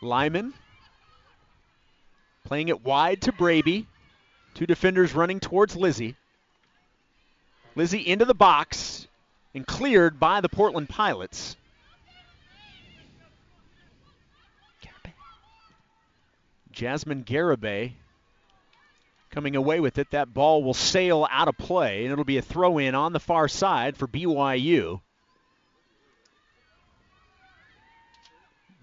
Lyman 0.00 0.55
playing 2.47 2.69
it 2.69 2.83
wide 2.83 3.21
to 3.21 3.33
Braby. 3.33 3.87
Two 4.55 4.64
defenders 4.64 5.14
running 5.14 5.38
towards 5.38 5.76
Lizzie. 5.76 6.17
Lizzie 7.75 8.09
into 8.09 8.25
the 8.25 8.33
box 8.33 9.07
and 9.55 9.67
cleared 9.67 10.19
by 10.19 10.41
the 10.41 10.49
Portland 10.49 10.88
Pilots. 10.88 11.55
Jasmine 16.73 17.23
Garibay 17.23 17.93
coming 19.35 19.57
away 19.57 19.81
with 19.81 19.99
it. 19.99 20.12
That 20.12 20.33
ball 20.33 20.62
will 20.62 20.75
sail 20.75 21.26
out 21.29 21.49
of 21.49 21.59
play, 21.59 22.05
and 22.05 22.12
it'll 22.12 22.25
be 22.25 22.38
a 22.38 22.43
throw 22.43 22.79
in 22.79 22.95
on 22.95 23.12
the 23.12 23.21
far 23.21 23.49
side 23.49 23.97
for 23.97 24.07
BYU. 24.07 25.00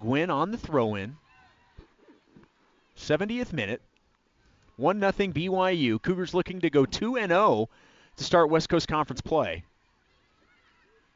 Gwynn 0.01 0.29
on 0.29 0.51
the 0.51 0.58
throw 0.58 0.96
in. 0.96 1.15
70th 2.98 3.53
minute. 3.53 3.81
1 4.75 5.00
0 5.00 5.12
BYU. 5.12 6.01
Cougars 6.01 6.34
looking 6.34 6.60
to 6.62 6.70
go 6.70 6.86
2 6.86 7.15
0 7.15 7.70
to 8.17 8.24
start 8.24 8.50
West 8.50 8.67
Coast 8.67 8.88
Conference 8.88 9.22
play. 9.22 9.63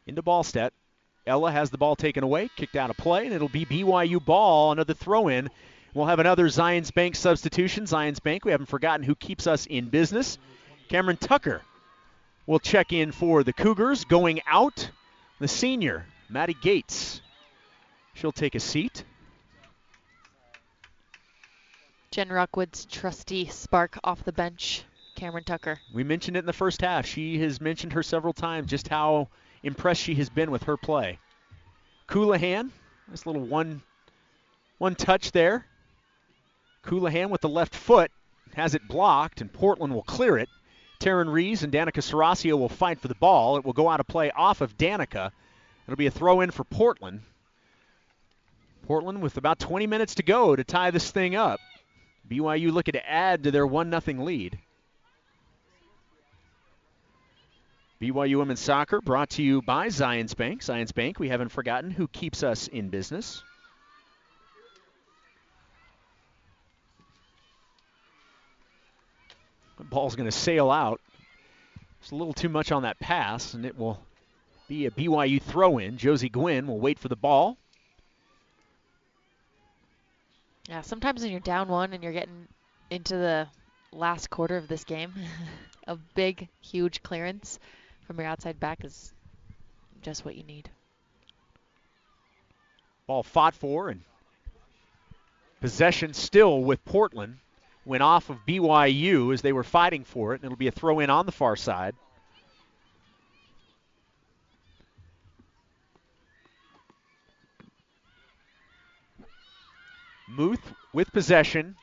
Into 0.07 0.23
Ballstedt. 0.23 0.71
Ella 1.27 1.51
has 1.51 1.71
the 1.71 1.77
ball 1.79 1.95
taken 1.95 2.23
away, 2.23 2.49
kicked 2.55 2.75
out 2.75 2.91
of 2.91 2.97
play, 2.97 3.25
and 3.25 3.33
it'll 3.33 3.49
be 3.49 3.65
BYU 3.65 4.23
ball. 4.23 4.71
Another 4.71 4.93
throw 4.93 5.27
in 5.27 5.49
We'll 5.95 6.07
have 6.07 6.19
another 6.19 6.47
Zions 6.49 6.93
Bank 6.93 7.15
substitution. 7.15 7.85
Zions 7.85 8.21
Bank, 8.21 8.43
we 8.43 8.51
haven't 8.51 8.65
forgotten 8.65 9.05
who 9.05 9.15
keeps 9.15 9.47
us 9.47 9.65
in 9.65 9.87
business. 9.87 10.37
Cameron 10.89 11.15
Tucker 11.15 11.61
will 12.45 12.59
check 12.59 12.91
in 12.91 13.13
for 13.13 13.45
the 13.45 13.53
Cougars. 13.53 14.03
Going 14.03 14.41
out, 14.45 14.91
the 15.39 15.47
senior, 15.47 16.05
Maddie 16.27 16.57
Gates. 16.61 17.21
She'll 18.13 18.33
take 18.33 18.55
a 18.55 18.59
seat. 18.59 19.05
Jen 22.11 22.27
Rockwood's 22.27 22.83
trusty 22.83 23.45
spark 23.47 23.97
off 24.03 24.21
the 24.25 24.33
bench. 24.33 24.83
Cameron 25.15 25.45
Tucker. 25.45 25.79
We 25.93 26.03
mentioned 26.03 26.35
it 26.35 26.41
in 26.41 26.45
the 26.45 26.51
first 26.51 26.81
half. 26.81 27.05
She 27.05 27.39
has 27.39 27.61
mentioned 27.61 27.93
her 27.93 28.03
several 28.03 28.33
times 28.33 28.69
just 28.69 28.89
how 28.89 29.29
impressed 29.63 30.01
she 30.01 30.15
has 30.15 30.29
been 30.29 30.51
with 30.51 30.63
her 30.63 30.75
play. 30.75 31.19
Colohan, 32.09 32.71
nice 33.07 33.25
little 33.25 33.43
one 33.43 33.81
one 34.77 34.95
touch 34.95 35.31
there. 35.31 35.65
Colohan 36.85 37.29
with 37.29 37.41
the 37.41 37.49
left 37.49 37.75
foot 37.75 38.11
has 38.53 38.75
it 38.75 38.87
blocked, 38.87 39.41
and 39.41 39.51
Portland 39.51 39.93
will 39.93 40.03
clear 40.03 40.37
it. 40.37 40.49
Taryn 40.99 41.31
Rees 41.31 41.63
and 41.63 41.73
Danica 41.73 42.01
Serasio 42.01 42.57
will 42.57 42.69
fight 42.69 42.99
for 42.99 43.07
the 43.07 43.15
ball. 43.15 43.57
It 43.57 43.65
will 43.65 43.73
go 43.73 43.89
out 43.89 43.99
of 43.99 44.07
play 44.07 44.31
off 44.31 44.61
of 44.61 44.77
Danica. 44.77 45.31
It'll 45.85 45.97
be 45.97 46.07
a 46.07 46.11
throw 46.11 46.41
in 46.41 46.51
for 46.51 46.63
Portland. 46.63 47.21
Portland 48.87 49.21
with 49.21 49.37
about 49.37 49.59
20 49.59 49.87
minutes 49.87 50.15
to 50.15 50.23
go 50.23 50.55
to 50.55 50.63
tie 50.63 50.91
this 50.91 51.11
thing 51.11 51.35
up. 51.35 51.59
BYU 52.29 52.71
looking 52.71 52.93
to 52.93 53.09
add 53.09 53.43
to 53.43 53.51
their 53.51 53.67
1 53.67 54.01
0 54.01 54.23
lead. 54.23 54.59
BYU 58.01 58.37
Women's 58.37 58.59
Soccer 58.59 59.01
brought 59.01 59.31
to 59.31 59.43
you 59.43 59.61
by 59.61 59.87
Zions 59.87 60.35
Bank. 60.35 60.61
Zions 60.61 60.93
Bank, 60.93 61.19
we 61.19 61.29
haven't 61.29 61.49
forgotten 61.49 61.91
who 61.91 62.07
keeps 62.07 62.43
us 62.43 62.67
in 62.67 62.89
business. 62.89 63.43
The 69.77 69.83
ball's 69.83 70.15
going 70.15 70.29
to 70.29 70.35
sail 70.35 70.71
out. 70.71 71.01
It's 72.01 72.11
a 72.11 72.15
little 72.15 72.33
too 72.33 72.49
much 72.49 72.71
on 72.71 72.83
that 72.83 72.99
pass, 72.99 73.53
and 73.53 73.65
it 73.65 73.77
will 73.77 73.99
be 74.67 74.85
a 74.85 74.91
BYU 74.91 75.41
throw 75.41 75.77
in. 75.77 75.97
Josie 75.97 76.29
Gwynn 76.29 76.67
will 76.67 76.79
wait 76.79 76.99
for 76.99 77.07
the 77.07 77.15
ball. 77.15 77.57
Yeah, 80.69 80.81
sometimes 80.81 81.21
when 81.21 81.31
you're 81.31 81.39
down 81.39 81.67
one 81.67 81.93
and 81.93 82.03
you're 82.03 82.13
getting 82.13 82.47
into 82.89 83.15
the 83.15 83.47
last 83.91 84.29
quarter 84.29 84.57
of 84.57 84.67
this 84.67 84.83
game, 84.83 85.13
a 85.87 85.95
big, 86.15 86.47
huge 86.61 87.03
clearance 87.03 87.59
from 88.05 88.19
your 88.19 88.27
outside 88.27 88.59
back 88.59 88.83
is 88.83 89.13
just 90.01 90.25
what 90.25 90.35
you 90.35 90.43
need. 90.43 90.69
Ball 93.07 93.23
fought 93.23 93.55
for 93.55 93.89
and 93.89 94.01
possession 95.61 96.13
still 96.13 96.63
with 96.63 96.83
Portland. 96.85 97.37
Went 97.85 98.01
off 98.01 98.31
of 98.31 98.45
BYU 98.47 99.31
as 99.31 99.41
they 99.43 99.53
were 99.53 99.63
fighting 99.63 100.03
for 100.03 100.33
it, 100.33 100.37
and 100.37 100.45
it'll 100.45 100.57
be 100.57 100.67
a 100.67 100.71
throw 100.71 100.99
in 100.99 101.11
on 101.11 101.27
the 101.27 101.31
far 101.31 101.55
side. 101.55 101.95
Muth 110.27 110.73
with 110.93 111.11
possession, 111.13 111.75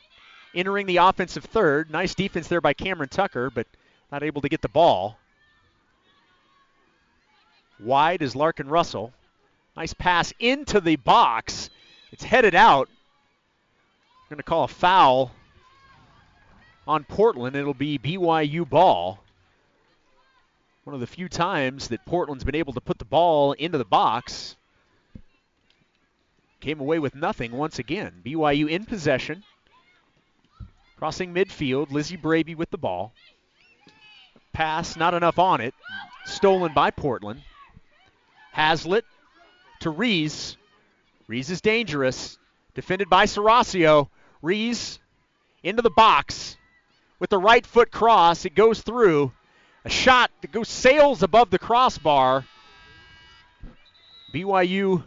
entering 0.54 0.86
the 0.86 0.96
offensive 0.96 1.44
third. 1.44 1.90
Nice 1.90 2.14
defense 2.14 2.48
there 2.48 2.60
by 2.60 2.74
Cameron 2.74 3.08
Tucker, 3.08 3.48
but 3.50 3.66
not 4.10 4.24
able 4.24 4.42
to 4.42 4.48
get 4.48 4.60
the 4.60 4.68
ball. 4.68 5.16
Wide 7.78 8.22
is 8.22 8.34
Larkin 8.36 8.68
Russell. 8.68 9.12
Nice 9.76 9.94
pass 9.94 10.32
into 10.38 10.80
the 10.80 10.96
box. 10.96 11.70
It's 12.10 12.24
headed 12.24 12.54
out. 12.54 12.88
Going 14.28 14.38
to 14.38 14.42
call 14.42 14.64
a 14.64 14.68
foul 14.68 15.30
on 16.86 17.04
Portland. 17.04 17.56
It'll 17.56 17.74
be 17.74 17.98
BYU 17.98 18.68
ball. 18.68 19.22
One 20.84 20.94
of 20.94 21.00
the 21.00 21.06
few 21.06 21.28
times 21.28 21.88
that 21.88 22.04
Portland's 22.04 22.44
been 22.44 22.56
able 22.56 22.72
to 22.72 22.80
put 22.80 22.98
the 22.98 23.04
ball 23.04 23.52
into 23.52 23.78
the 23.78 23.84
box. 23.84 24.56
Came 26.60 26.80
away 26.80 26.98
with 26.98 27.14
nothing 27.14 27.52
once 27.52 27.78
again. 27.78 28.20
BYU 28.24 28.68
in 28.68 28.84
possession. 28.84 29.44
Crossing 30.96 31.34
midfield, 31.34 31.90
Lizzie 31.90 32.16
Braby 32.16 32.54
with 32.54 32.70
the 32.70 32.78
ball. 32.78 33.12
Pass, 34.52 34.96
not 34.96 35.14
enough 35.14 35.38
on 35.38 35.60
it. 35.60 35.74
Stolen 36.24 36.72
by 36.74 36.90
Portland. 36.90 37.42
Hazlitt 38.52 39.04
to 39.80 39.90
Rees. 39.90 40.56
Rees 41.26 41.50
is 41.50 41.60
dangerous. 41.60 42.38
Defended 42.74 43.08
by 43.08 43.26
Serasio. 43.26 44.08
Rees 44.42 44.98
into 45.62 45.82
the 45.82 45.90
box 45.90 46.56
with 47.22 47.30
the 47.30 47.38
right 47.38 47.64
foot 47.64 47.92
cross. 47.92 48.44
It 48.44 48.56
goes 48.56 48.80
through. 48.80 49.30
A 49.84 49.88
shot 49.88 50.32
that 50.40 50.50
goes 50.50 50.68
sails 50.68 51.22
above 51.22 51.50
the 51.50 51.58
crossbar. 51.58 52.44
BYU 54.34 55.04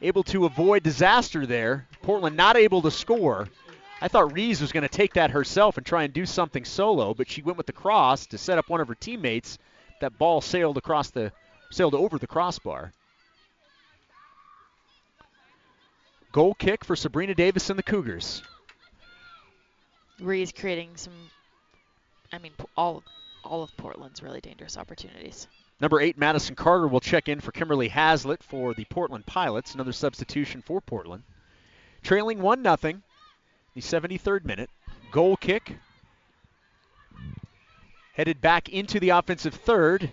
able 0.00 0.22
to 0.22 0.44
avoid 0.44 0.84
disaster 0.84 1.44
there. 1.44 1.88
Portland 2.02 2.36
not 2.36 2.56
able 2.56 2.82
to 2.82 2.90
score. 2.92 3.48
I 4.00 4.06
thought 4.06 4.32
Rees 4.32 4.60
was 4.60 4.70
going 4.70 4.84
to 4.84 4.88
take 4.88 5.14
that 5.14 5.32
herself 5.32 5.76
and 5.76 5.84
try 5.84 6.04
and 6.04 6.12
do 6.12 6.24
something 6.24 6.64
solo, 6.64 7.14
but 7.14 7.28
she 7.28 7.42
went 7.42 7.58
with 7.58 7.66
the 7.66 7.72
cross 7.72 8.26
to 8.26 8.38
set 8.38 8.58
up 8.58 8.68
one 8.68 8.80
of 8.80 8.86
her 8.86 8.94
teammates. 8.94 9.58
That 10.00 10.18
ball 10.18 10.40
sailed 10.40 10.76
across 10.76 11.10
the 11.10 11.32
sailed 11.72 11.96
over 11.96 12.16
the 12.16 12.28
crossbar. 12.28 12.92
Goal 16.30 16.54
kick 16.54 16.84
for 16.84 16.94
Sabrina 16.94 17.34
Davis 17.34 17.70
and 17.70 17.78
the 17.78 17.82
Cougars. 17.82 18.44
Rees 20.20 20.52
creating 20.52 20.90
some, 20.96 21.12
I 22.32 22.38
mean, 22.38 22.52
all 22.76 23.02
all 23.44 23.62
of 23.62 23.76
Portland's 23.76 24.22
really 24.22 24.40
dangerous 24.40 24.76
opportunities. 24.76 25.46
Number 25.80 26.00
eight, 26.00 26.18
Madison 26.18 26.54
Carter 26.54 26.88
will 26.88 27.00
check 27.00 27.28
in 27.28 27.40
for 27.40 27.52
Kimberly 27.52 27.88
Hazlitt 27.88 28.42
for 28.42 28.74
the 28.74 28.84
Portland 28.86 29.26
Pilots. 29.26 29.74
Another 29.74 29.92
substitution 29.92 30.62
for 30.62 30.80
Portland. 30.80 31.22
Trailing 32.02 32.40
1 32.40 32.62
0, 32.62 32.76
the 33.74 33.80
73rd 33.80 34.44
minute. 34.44 34.70
Goal 35.12 35.36
kick. 35.36 35.76
Headed 38.14 38.40
back 38.40 38.68
into 38.70 38.98
the 38.98 39.10
offensive 39.10 39.54
third. 39.54 40.10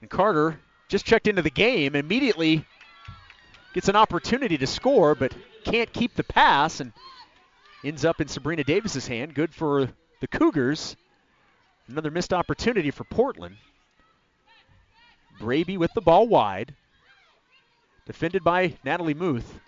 And 0.00 0.08
Carter 0.08 0.58
just 0.88 1.04
checked 1.04 1.28
into 1.28 1.42
the 1.42 1.50
game, 1.50 1.94
immediately 1.94 2.64
gets 3.74 3.88
an 3.88 3.96
opportunity 3.96 4.56
to 4.58 4.66
score, 4.66 5.14
but 5.14 5.34
can't 5.64 5.92
keep 5.92 6.14
the 6.14 6.24
pass 6.24 6.80
and 6.80 6.92
ends 7.84 8.04
up 8.04 8.20
in 8.20 8.28
Sabrina 8.28 8.64
Davis's 8.64 9.06
hand. 9.06 9.34
Good 9.34 9.54
for 9.54 9.88
the 10.20 10.26
Cougars. 10.26 10.96
Another 11.90 12.12
missed 12.12 12.32
opportunity 12.32 12.92
for 12.92 13.02
Portland. 13.02 13.56
Braby 15.40 15.76
with 15.76 15.92
the 15.92 16.00
ball 16.00 16.28
wide. 16.28 16.76
Defended 18.06 18.44
by 18.44 18.76
Natalie 18.84 19.12
Muth. 19.12 19.58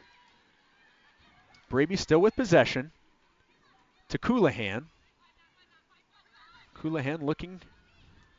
Braby 1.69 1.97
still 1.97 2.21
with 2.21 2.37
possession. 2.37 2.93
To 4.11 4.19
Colohan. 4.19 4.85
Colohan 6.77 7.23
looking 7.23 7.61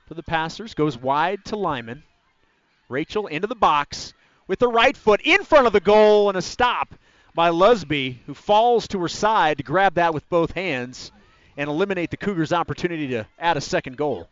for 0.07 0.13
the 0.13 0.23
passers. 0.23 0.73
Goes 0.73 0.97
wide 0.97 1.43
to 1.45 1.57
Lyman. 1.57 2.03
Rachel 2.87 3.27
into 3.27 3.47
the 3.47 3.55
box 3.55 4.13
with 4.47 4.59
the 4.59 4.69
right 4.69 4.95
foot 4.95 5.19
in 5.25 5.43
front 5.43 5.67
of 5.67 5.73
the 5.73 5.81
goal 5.81 6.29
and 6.29 6.37
a 6.37 6.41
stop 6.41 6.95
by 7.35 7.49
Lusby, 7.49 8.19
who 8.27 8.33
falls 8.33 8.87
to 8.87 8.99
her 9.01 9.09
side 9.09 9.57
to 9.57 9.63
grab 9.63 9.95
that 9.95 10.13
with 10.13 10.29
both 10.29 10.51
hands 10.51 11.11
and 11.57 11.69
eliminate 11.69 12.09
the 12.09 12.17
Cougars' 12.17 12.53
opportunity 12.53 13.07
to 13.09 13.27
add 13.39 13.57
a 13.57 13.61
second 13.61 13.97
goal. 13.97 14.27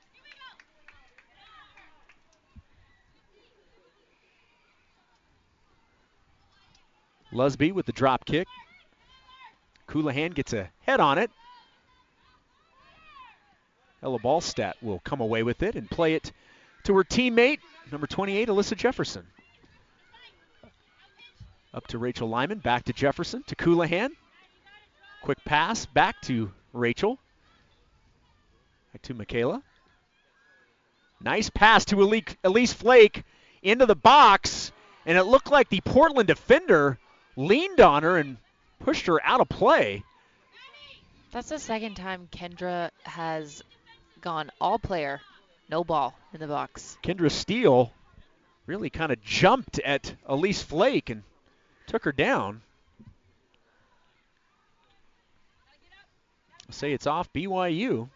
Lusby 7.34 7.72
with 7.72 7.86
the 7.86 7.92
drop 7.92 8.26
kick. 8.26 8.48
Colohan 9.88 10.34
gets 10.34 10.54
a 10.54 10.70
head 10.82 11.00
on 11.00 11.18
it. 11.18 11.32
Ella 14.04 14.20
Ballstedt 14.20 14.74
will 14.82 15.00
come 15.00 15.22
away 15.22 15.44
with 15.44 15.64
it 15.64 15.76
and 15.76 15.90
play 15.90 16.16
it 16.16 16.32
to 16.84 16.96
her 16.96 17.04
teammate, 17.04 17.60
number 17.92 18.08
28, 18.08 18.48
Alyssa 18.48 18.76
Jefferson. 18.76 19.26
Up 21.74 21.88
to 21.88 21.98
Rachel 21.98 22.28
Lyman, 22.28 22.60
back 22.60 22.84
to 22.86 22.94
Jefferson, 22.94 23.44
to 23.48 23.56
Colohan. 23.56 24.10
Quick 25.22 25.38
pass 25.46 25.86
back 25.86 26.20
to 26.22 26.52
Rachel. 26.74 27.20
Back 28.94 29.02
to 29.04 29.14
Michaela. 29.14 29.64
Nice 31.22 31.50
pass 31.50 31.86
to 31.86 32.26
Elise 32.44 32.74
Flake 32.74 33.24
into 33.62 33.86
the 33.86 33.96
box, 33.96 34.72
and 35.06 35.18
it 35.18 35.24
looked 35.24 35.52
like 35.52 35.70
the 35.70 35.82
Portland 35.82 36.28
defender 36.28 36.98
leaned 37.36 37.80
on 37.80 38.04
her 38.04 38.18
and 38.18 38.38
pushed 38.80 39.06
her 39.06 39.24
out 39.24 39.40
of 39.40 39.48
play. 39.48 40.04
That's 41.32 41.50
the 41.50 41.60
second 41.60 41.96
time 41.96 42.28
Kendra 42.32 42.90
has 43.04 43.62
gone 44.20 44.52
all 44.60 44.80
player, 44.80 45.22
no 45.70 45.84
ball 45.84 46.14
in 46.34 46.40
the 46.40 46.48
box. 46.48 46.98
Kendra 47.04 47.32
Steele 47.32 47.94
really 48.66 48.90
kind 48.90 49.12
of 49.12 49.22
jumped 49.22 49.80
at 49.80 50.14
Elise 50.26 50.62
Flake 50.62 51.10
and 51.10 51.24
took 51.88 52.04
her 52.04 52.12
down. 52.12 52.62
Say 56.72 56.94
it's 56.94 57.08
off 57.08 57.32
BYU. 57.34 58.10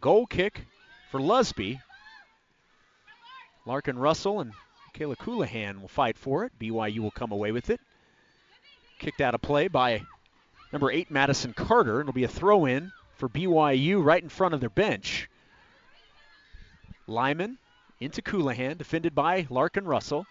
goal 0.00 0.26
kick 0.26 0.62
for 1.10 1.20
Lusby. 1.20 1.80
Larkin 3.66 3.98
Russell 3.98 4.40
and 4.40 4.52
Kayla 4.94 5.16
Colohan 5.16 5.80
will 5.80 5.88
fight 5.88 6.18
for 6.18 6.44
it. 6.44 6.52
BYU 6.58 7.00
will 7.00 7.10
come 7.10 7.32
away 7.32 7.52
with 7.52 7.70
it. 7.70 7.80
Kicked 8.98 9.20
out 9.20 9.34
of 9.34 9.42
play 9.42 9.68
by 9.68 10.02
number 10.72 10.90
eight, 10.90 11.10
Madison 11.10 11.52
Carter. 11.52 12.00
It'll 12.00 12.12
be 12.12 12.24
a 12.24 12.28
throw 12.28 12.66
in 12.66 12.92
for 13.16 13.28
BYU 13.28 14.02
right 14.02 14.22
in 14.22 14.28
front 14.28 14.54
of 14.54 14.60
their 14.60 14.70
bench. 14.70 15.28
Lyman 17.06 17.58
into 18.00 18.22
Colohan, 18.22 18.78
defended 18.78 19.14
by 19.14 19.46
Larkin 19.50 19.84
Russell. 19.84 20.26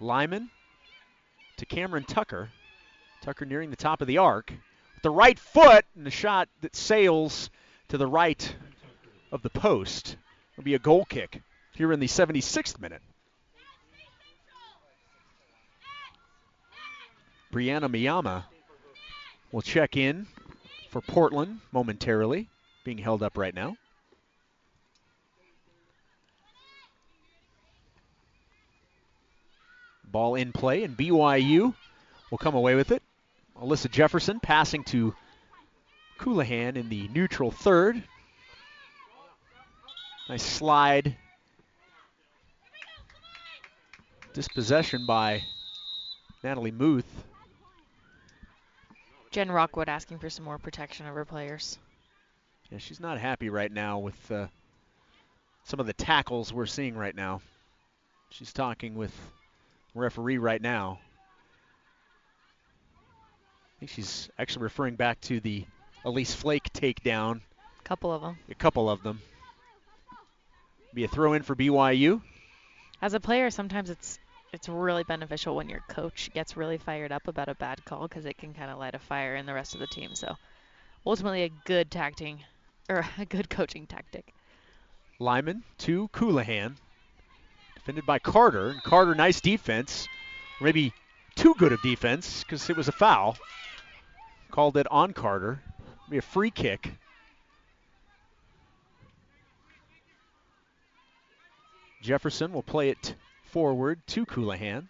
Lyman 0.00 0.50
to 1.56 1.66
Cameron 1.66 2.04
Tucker. 2.04 2.50
Tucker 3.22 3.44
nearing 3.44 3.70
the 3.70 3.76
top 3.76 4.00
of 4.00 4.06
the 4.06 4.18
arc. 4.18 4.52
The 5.04 5.10
right 5.10 5.38
foot, 5.38 5.84
and 5.94 6.06
the 6.06 6.10
shot 6.10 6.48
that 6.62 6.74
sails 6.74 7.50
to 7.88 7.98
the 7.98 8.06
right 8.06 8.56
of 9.30 9.42
the 9.42 9.50
post. 9.50 10.16
It'll 10.54 10.64
be 10.64 10.72
a 10.72 10.78
goal 10.78 11.04
kick 11.04 11.42
here 11.74 11.92
in 11.92 12.00
the 12.00 12.06
76th 12.06 12.80
minute. 12.80 13.02
Brianna 17.52 17.90
Miyama 17.90 18.44
will 19.52 19.60
check 19.60 19.94
in 19.94 20.26
for 20.88 21.02
Portland 21.02 21.60
momentarily, 21.70 22.48
being 22.82 22.96
held 22.96 23.22
up 23.22 23.36
right 23.36 23.54
now. 23.54 23.76
Ball 30.02 30.36
in 30.36 30.50
play, 30.52 30.82
and 30.82 30.96
BYU 30.96 31.74
will 32.30 32.38
come 32.38 32.54
away 32.54 32.74
with 32.74 32.90
it. 32.90 33.02
Alyssa 33.64 33.90
Jefferson 33.90 34.40
passing 34.40 34.84
to 34.84 35.14
Colohan 36.18 36.76
in 36.76 36.90
the 36.90 37.08
neutral 37.08 37.50
third. 37.50 38.02
Nice 40.28 40.42
slide. 40.42 41.16
Dispossession 44.34 45.06
by 45.06 45.44
Natalie 46.42 46.72
Muth. 46.72 47.24
Jen 49.30 49.50
Rockwood 49.50 49.88
asking 49.88 50.18
for 50.18 50.28
some 50.28 50.44
more 50.44 50.58
protection 50.58 51.06
of 51.06 51.14
her 51.14 51.24
players. 51.24 51.78
Yeah, 52.70 52.78
she's 52.78 53.00
not 53.00 53.18
happy 53.18 53.48
right 53.48 53.72
now 53.72 53.98
with 53.98 54.30
uh, 54.30 54.48
some 55.64 55.80
of 55.80 55.86
the 55.86 55.94
tackles 55.94 56.52
we're 56.52 56.66
seeing 56.66 56.96
right 56.96 57.16
now. 57.16 57.40
She's 58.28 58.52
talking 58.52 58.94
with 58.94 59.14
referee 59.94 60.38
right 60.38 60.60
now. 60.60 60.98
Think 63.84 63.96
she's 63.96 64.30
actually 64.38 64.62
referring 64.62 64.94
back 64.94 65.20
to 65.22 65.40
the 65.40 65.66
Elise 66.06 66.32
Flake 66.32 66.72
takedown. 66.72 67.42
A 67.80 67.84
couple 67.84 68.10
of 68.10 68.22
them. 68.22 68.38
A 68.48 68.54
couple 68.54 68.88
of 68.88 69.02
them. 69.02 69.20
Be 70.94 71.04
a 71.04 71.08
throw 71.08 71.34
in 71.34 71.42
for 71.42 71.54
BYU. 71.54 72.22
As 73.02 73.12
a 73.12 73.20
player, 73.20 73.50
sometimes 73.50 73.90
it's 73.90 74.18
it's 74.54 74.70
really 74.70 75.04
beneficial 75.04 75.54
when 75.54 75.68
your 75.68 75.82
coach 75.86 76.30
gets 76.32 76.56
really 76.56 76.78
fired 76.78 77.12
up 77.12 77.28
about 77.28 77.50
a 77.50 77.54
bad 77.56 77.84
call 77.84 78.08
because 78.08 78.24
it 78.24 78.38
can 78.38 78.54
kind 78.54 78.70
of 78.70 78.78
light 78.78 78.94
a 78.94 78.98
fire 78.98 79.36
in 79.36 79.44
the 79.44 79.52
rest 79.52 79.74
of 79.74 79.80
the 79.80 79.86
team. 79.86 80.14
So 80.14 80.34
ultimately, 81.04 81.42
a 81.42 81.50
good 81.66 81.90
tacting 81.90 82.42
or 82.88 83.04
a 83.18 83.26
good 83.26 83.50
coaching 83.50 83.86
tactic. 83.86 84.32
Lyman 85.18 85.62
to 85.80 86.08
Colohan. 86.08 86.76
Defended 87.74 88.06
by 88.06 88.18
Carter. 88.18 88.70
And 88.70 88.82
Carter, 88.82 89.14
nice 89.14 89.42
defense. 89.42 90.08
Maybe 90.58 90.94
too 91.34 91.54
good 91.58 91.72
of 91.72 91.82
defense 91.82 92.44
because 92.44 92.70
it 92.70 92.78
was 92.78 92.88
a 92.88 92.92
foul. 92.92 93.36
Called 94.54 94.76
it 94.76 94.86
on 94.88 95.12
Carter. 95.12 95.60
Be 96.08 96.18
a 96.18 96.22
free 96.22 96.52
kick. 96.52 96.92
Jefferson 102.00 102.52
will 102.52 102.62
play 102.62 102.90
it 102.90 103.16
forward 103.46 103.98
to 104.06 104.24
Colohan. 104.24 104.86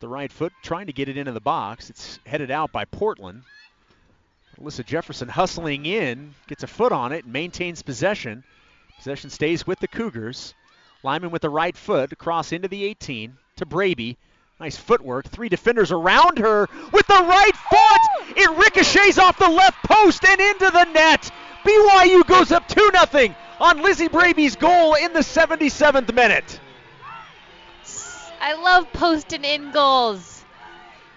The 0.00 0.08
right 0.08 0.32
foot 0.32 0.52
trying 0.64 0.88
to 0.88 0.92
get 0.92 1.08
it 1.08 1.16
into 1.16 1.30
the 1.30 1.38
box. 1.38 1.90
It's 1.90 2.18
headed 2.26 2.50
out 2.50 2.72
by 2.72 2.86
Portland. 2.86 3.44
Alyssa 4.58 4.84
Jefferson 4.84 5.28
hustling 5.28 5.86
in, 5.86 6.34
gets 6.48 6.64
a 6.64 6.66
foot 6.66 6.90
on 6.90 7.12
it, 7.12 7.22
and 7.22 7.32
maintains 7.32 7.82
possession. 7.82 8.42
Possession 8.96 9.30
stays 9.30 9.64
with 9.64 9.78
the 9.78 9.86
Cougars. 9.86 10.54
Lyman 11.04 11.30
with 11.30 11.42
the 11.42 11.50
right 11.50 11.76
foot 11.76 12.10
across 12.10 12.50
into 12.50 12.66
the 12.66 12.82
18 12.82 13.36
to 13.58 13.64
Braby. 13.64 14.18
Nice 14.62 14.76
footwork. 14.76 15.26
Three 15.26 15.48
defenders 15.48 15.90
around 15.90 16.38
her 16.38 16.68
with 16.92 17.04
the 17.08 17.14
right 17.14 17.56
foot. 17.56 18.36
It 18.36 18.48
ricochets 18.56 19.18
off 19.18 19.36
the 19.36 19.48
left 19.48 19.82
post 19.82 20.24
and 20.24 20.40
into 20.40 20.70
the 20.70 20.84
net. 20.84 21.32
BYU 21.66 22.24
goes 22.24 22.52
up 22.52 22.68
2 22.68 22.92
0 23.10 23.34
on 23.58 23.82
Lizzie 23.82 24.06
Braby's 24.06 24.54
goal 24.54 24.94
in 24.94 25.12
the 25.14 25.18
77th 25.18 26.14
minute. 26.14 26.60
I 28.40 28.54
love 28.54 28.86
posting 28.92 29.42
in 29.42 29.72
goals. 29.72 30.44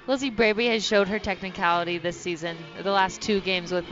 Lizzie 0.07 0.31
Braby 0.31 0.65
has 0.69 0.83
showed 0.83 1.07
her 1.07 1.19
technicality 1.19 1.99
this 1.99 2.19
season. 2.19 2.57
The 2.81 2.89
last 2.89 3.21
two 3.21 3.41
games 3.41 3.71
with 3.71 3.85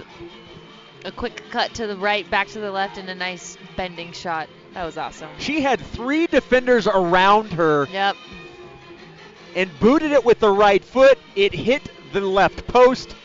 a 1.05 1.11
quick 1.11 1.43
cut 1.51 1.75
to 1.75 1.85
the 1.85 1.95
right, 1.95 2.27
back 2.31 2.47
to 2.47 2.59
the 2.59 2.71
left, 2.71 2.97
and 2.97 3.07
a 3.07 3.13
nice 3.13 3.55
bending 3.77 4.13
shot. 4.13 4.49
That 4.73 4.83
was 4.83 4.97
awesome. 4.97 5.29
She 5.37 5.61
had 5.61 5.79
three 5.79 6.25
defenders 6.25 6.87
around 6.87 7.51
her. 7.53 7.87
Yep. 7.91 8.15
And 9.55 9.69
booted 9.79 10.11
it 10.11 10.25
with 10.25 10.39
the 10.39 10.51
right 10.51 10.83
foot. 10.83 11.19
It 11.35 11.53
hit 11.53 11.81
the 12.11 12.21
left 12.21 12.67
post 12.67 13.15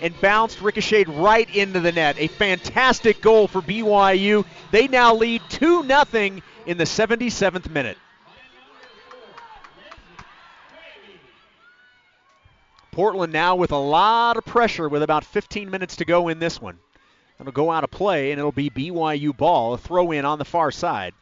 and 0.00 0.18
bounced, 0.20 0.60
ricocheted 0.60 1.08
right 1.08 1.48
into 1.54 1.80
the 1.80 1.92
net. 1.92 2.16
A 2.18 2.28
fantastic 2.28 3.20
goal 3.20 3.48
for 3.48 3.60
BYU. 3.62 4.44
They 4.70 4.88
now 4.88 5.14
lead 5.14 5.42
2 5.48 5.86
0 5.86 6.40
in 6.66 6.78
the 6.78 6.84
77th 6.84 7.70
minute. 7.70 7.98
Portland 12.92 13.32
now 13.32 13.56
with 13.56 13.72
a 13.72 13.76
lot 13.76 14.38
of 14.38 14.44
pressure 14.46 14.88
with 14.88 15.02
about 15.02 15.22
15 15.22 15.70
minutes 15.70 15.96
to 15.96 16.06
go 16.06 16.28
in 16.28 16.38
this 16.38 16.60
one. 16.60 16.78
It'll 17.38 17.52
go 17.52 17.70
out 17.70 17.84
of 17.84 17.90
play 17.90 18.32
and 18.32 18.38
it'll 18.38 18.52
be 18.52 18.70
BYU 18.70 19.36
ball, 19.36 19.74
a 19.74 19.78
throw 19.78 20.12
in 20.12 20.24
on 20.24 20.38
the 20.38 20.46
far 20.46 20.70
side. 20.70 21.12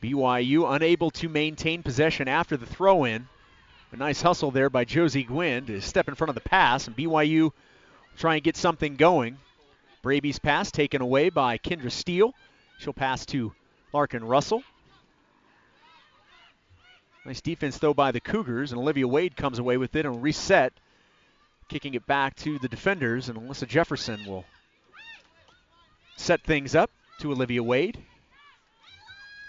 BYU 0.00 0.74
unable 0.74 1.10
to 1.12 1.28
maintain 1.28 1.82
possession 1.82 2.28
after 2.28 2.56
the 2.56 2.66
throw 2.66 3.04
in. 3.04 3.28
A 3.92 3.96
nice 3.96 4.22
hustle 4.22 4.50
there 4.50 4.70
by 4.70 4.84
Josie 4.84 5.24
Gwynn 5.24 5.66
to 5.66 5.80
step 5.80 6.08
in 6.08 6.14
front 6.14 6.28
of 6.28 6.34
the 6.34 6.40
pass, 6.40 6.86
and 6.86 6.96
BYU 6.96 7.52
try 8.16 8.34
and 8.34 8.44
get 8.44 8.56
something 8.56 8.96
going. 8.96 9.38
Braby's 10.02 10.38
pass 10.38 10.70
taken 10.70 11.02
away 11.02 11.28
by 11.28 11.58
Kendra 11.58 11.90
Steele. 11.90 12.32
She'll 12.78 12.92
pass 12.92 13.26
to 13.26 13.52
Larkin 13.92 14.24
Russell. 14.24 14.62
Nice 17.26 17.40
defense, 17.40 17.78
though, 17.78 17.92
by 17.92 18.12
the 18.12 18.20
Cougars, 18.20 18.72
and 18.72 18.80
Olivia 18.80 19.06
Wade 19.06 19.36
comes 19.36 19.58
away 19.58 19.76
with 19.76 19.94
it 19.94 20.06
and 20.06 20.22
reset, 20.22 20.72
kicking 21.68 21.94
it 21.94 22.06
back 22.06 22.34
to 22.36 22.58
the 22.58 22.68
defenders, 22.68 23.28
and 23.28 23.38
Alyssa 23.38 23.68
Jefferson 23.68 24.24
will 24.24 24.46
set 26.16 26.42
things 26.42 26.74
up 26.74 26.90
to 27.18 27.32
Olivia 27.32 27.62
Wade. 27.62 27.98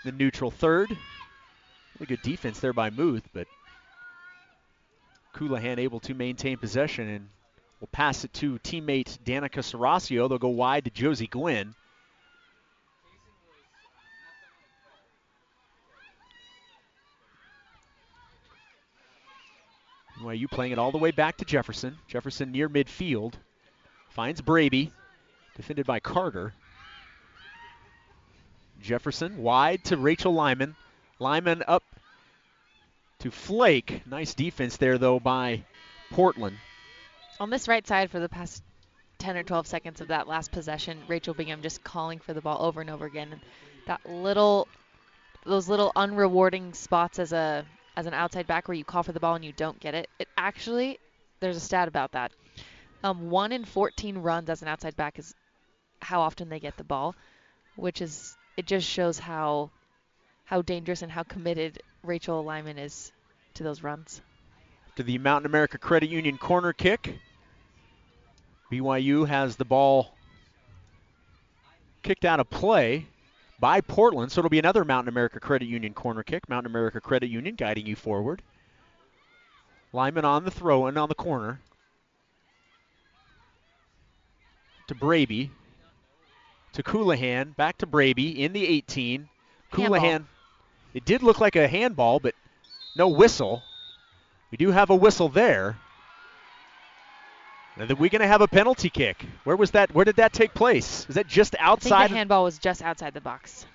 The 0.04 0.12
neutral 0.12 0.52
third. 0.52 0.90
Really 2.00 2.08
good 2.08 2.22
defense 2.24 2.60
there 2.60 2.74
by 2.74 2.90
Muth, 2.90 3.28
but 3.34 3.48
Colohan 5.36 5.78
able 5.78 6.00
to 6.02 6.14
maintain 6.14 6.58
possession 6.58 7.08
and 7.08 7.30
will 7.80 7.88
pass 7.88 8.24
it 8.24 8.34
to 8.34 8.58
teammate 8.60 9.20
Danica 9.20 9.60
Serasio. 9.60 10.28
They'll 10.28 10.40
go 10.40 10.50
wide 10.50 10.86
to 10.86 10.92
Josie 10.92 11.28
Gwynn. 11.28 11.76
BYU 20.22 20.50
playing 20.50 20.72
it 20.72 20.80
all 20.80 20.92
the 20.92 20.98
way 21.00 21.12
back 21.12 21.38
to 21.38 21.46
Jefferson. 21.46 21.98
Jefferson 22.08 22.52
near 22.52 22.70
midfield. 22.70 23.34
Finds 24.10 24.42
Braby. 24.42 24.92
Defended 25.56 25.86
by 25.86 26.00
Carter. 26.00 26.54
Jefferson 28.82 29.38
wide 29.38 29.84
to 29.86 29.98
Rachel 29.98 30.34
Lyman. 30.34 30.76
Lyman 31.20 31.64
up 31.68 31.84
to 33.20 33.32
Flake. 33.32 34.02
Nice 34.06 34.34
defense 34.34 34.78
there, 34.78 34.98
though, 34.98 35.20
by 35.20 35.64
Portland. 36.12 36.58
On 37.40 37.50
this 37.50 37.68
right 37.68 37.86
side 37.86 38.12
for 38.12 38.20
the 38.20 38.30
past 38.30 38.64
10 39.20 39.38
or 39.38 39.44
12 39.44 39.68
seconds 39.68 40.02
of 40.02 40.08
that 40.08 40.28
last 40.28 40.52
possession, 40.52 40.98
Rachel 41.08 41.34
Bingham 41.34 41.62
just 41.62 41.84
calling 41.84 42.20
for 42.20 42.34
the 42.34 42.42
ball 42.42 42.62
over 42.64 42.82
and 42.82 42.90
over 42.90 43.06
again. 43.06 43.40
That 43.88 44.04
little, 44.08 44.68
those 45.46 45.70
little 45.70 45.92
unrewarding 45.96 46.76
spots 46.76 47.20
as 47.20 47.32
a 47.34 47.66
as 47.96 48.06
an 48.06 48.14
outside 48.14 48.48
back 48.48 48.68
where 48.68 48.76
you 48.76 48.86
call 48.86 49.04
for 49.04 49.12
the 49.12 49.20
ball 49.20 49.36
and 49.36 49.44
you 49.44 49.52
don't 49.52 49.80
get 49.80 49.94
it. 49.94 50.10
It 50.18 50.28
actually, 50.38 50.98
there's 51.40 51.58
a 51.58 51.60
stat 51.60 51.88
about 51.88 52.14
that. 52.14 52.32
Um, 53.04 53.30
one 53.30 53.52
in 53.52 53.66
14 53.66 54.18
runs 54.20 54.50
as 54.50 54.62
an 54.62 54.68
outside 54.68 54.96
back 54.96 55.20
is 55.20 55.36
how 56.02 56.22
often 56.22 56.50
they 56.50 56.60
get 56.60 56.78
the 56.78 56.84
ball, 56.84 57.16
which 57.76 58.02
is 58.02 58.38
it 58.58 58.66
just 58.66 58.88
shows 58.88 59.20
how 59.20 59.70
how 60.46 60.62
dangerous 60.62 61.02
and 61.02 61.12
how 61.12 61.24
committed 61.24 61.82
Rachel 62.04 62.44
Lyman 62.44 62.78
is 62.78 63.12
to 63.54 63.64
those 63.64 63.84
runs. 63.84 64.22
To 64.98 65.04
the 65.04 65.18
Mountain 65.18 65.46
America 65.46 65.78
Credit 65.78 66.10
Union 66.10 66.38
corner 66.38 66.74
kick. 66.74 67.20
BYU 68.72 69.28
has 69.28 69.56
the 69.56 69.66
ball 69.66 70.14
kicked 72.04 72.26
out 72.26 72.40
of 72.40 72.50
play 72.50 73.06
by 73.60 73.80
Portland. 73.82 74.32
So 74.32 74.40
it'll 74.40 74.50
be 74.50 74.60
another 74.60 74.84
Mountain 74.84 75.10
America 75.10 75.40
Credit 75.40 75.68
Union 75.68 75.94
corner 75.94 76.24
kick. 76.24 76.50
Mountain 76.50 76.72
America 76.72 77.00
Credit 77.00 77.30
Union 77.30 77.56
guiding 77.56 77.86
you 77.86 77.96
forward. 77.96 78.42
Lyman 79.94 80.26
on 80.26 80.44
the 80.44 80.52
throw 80.52 80.88
and 80.88 80.98
on 80.98 81.10
the 81.10 81.16
corner. 81.16 81.60
To 84.88 84.96
Braby. 84.96 85.52
To 86.74 86.84
Colohan. 86.84 87.56
Back 87.56 87.78
to 87.80 87.86
Braby 87.86 88.44
in 88.44 88.54
the 88.54 88.68
18. 88.68 89.30
Colohan. 89.72 90.26
It 90.94 91.06
did 91.06 91.24
look 91.24 91.40
like 91.40 91.56
a 91.56 91.68
handball, 91.68 92.20
but 92.20 92.36
no 92.96 93.08
whistle. 93.08 93.64
We 94.52 94.58
do 94.58 94.72
have 94.72 94.90
a 94.90 94.96
whistle 94.96 95.30
there. 95.30 95.78
And 97.78 97.90
are 97.90 97.96
we 97.96 98.10
going 98.10 98.22
to 98.22 98.28
have 98.28 98.42
a 98.42 98.48
penalty 98.48 98.90
kick? 98.90 99.26
Where 99.46 99.56
was 99.56 99.72
that? 99.72 99.94
Where 99.94 100.04
did 100.04 100.18
that 100.18 100.34
take 100.34 100.54
place? 100.54 101.06
Is 101.08 101.16
that 101.16 101.28
just 101.28 101.56
outside? 101.58 101.94
I 101.94 102.00
think 102.00 102.12
the 102.12 102.18
handball 102.18 102.44
was 102.44 102.58
just 102.60 102.82
outside 102.82 103.14
the 103.14 103.22
box. 103.22 103.66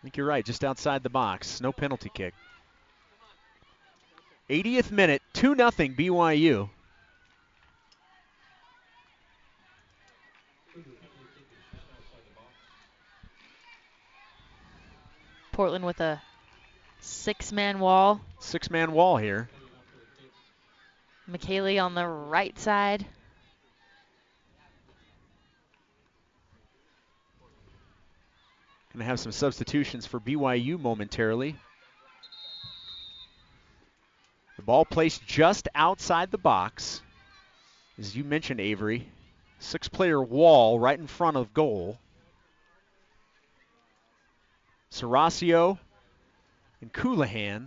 I 0.00 0.02
think 0.02 0.16
you're 0.16 0.26
right, 0.26 0.44
just 0.44 0.64
outside 0.64 1.02
the 1.02 1.08
box. 1.08 1.60
No 1.60 1.72
penalty 1.72 2.10
kick. 2.12 2.34
80th 4.50 4.90
minute, 4.90 5.22
2 5.32 5.54
0 5.54 5.70
BYU. 5.70 6.68
Portland 15.54 15.86
with 15.86 16.00
a 16.00 16.20
six 16.98 17.52
man 17.52 17.78
wall. 17.78 18.20
Six 18.40 18.70
man 18.70 18.90
wall 18.90 19.16
here. 19.18 19.48
McKaylee 21.30 21.80
on 21.80 21.94
the 21.94 22.04
right 22.04 22.58
side. 22.58 23.06
Going 28.92 28.98
to 28.98 29.04
have 29.04 29.20
some 29.20 29.30
substitutions 29.30 30.06
for 30.06 30.18
BYU 30.18 30.78
momentarily. 30.78 31.54
The 34.56 34.62
ball 34.62 34.84
placed 34.84 35.24
just 35.24 35.68
outside 35.72 36.32
the 36.32 36.38
box. 36.38 37.00
As 37.96 38.16
you 38.16 38.24
mentioned, 38.24 38.58
Avery, 38.58 39.06
six 39.60 39.88
player 39.88 40.20
wall 40.20 40.80
right 40.80 40.98
in 40.98 41.06
front 41.06 41.36
of 41.36 41.54
goal. 41.54 42.00
Serasio 44.94 45.76
and 46.80 46.92
Colohan 46.92 47.66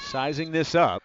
sizing 0.00 0.52
this 0.52 0.74
up. 0.74 1.02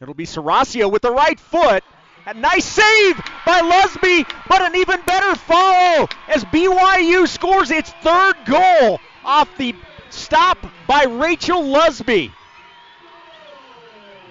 It'll 0.00 0.14
be 0.14 0.26
Serasio 0.26 0.90
with 0.90 1.02
the 1.02 1.12
right 1.12 1.38
foot. 1.38 1.84
A 2.26 2.34
nice 2.34 2.64
save 2.64 3.16
by 3.46 3.60
Lusby, 3.60 4.28
but 4.48 4.62
an 4.62 4.74
even 4.74 5.00
better 5.02 5.36
follow 5.36 6.08
as 6.26 6.44
BYU 6.46 7.28
scores 7.28 7.70
its 7.70 7.92
third 8.02 8.34
goal 8.46 8.98
off 9.24 9.48
the 9.58 9.76
stop 10.10 10.58
by 10.88 11.04
Rachel 11.04 11.62
Lusby. 11.62 12.32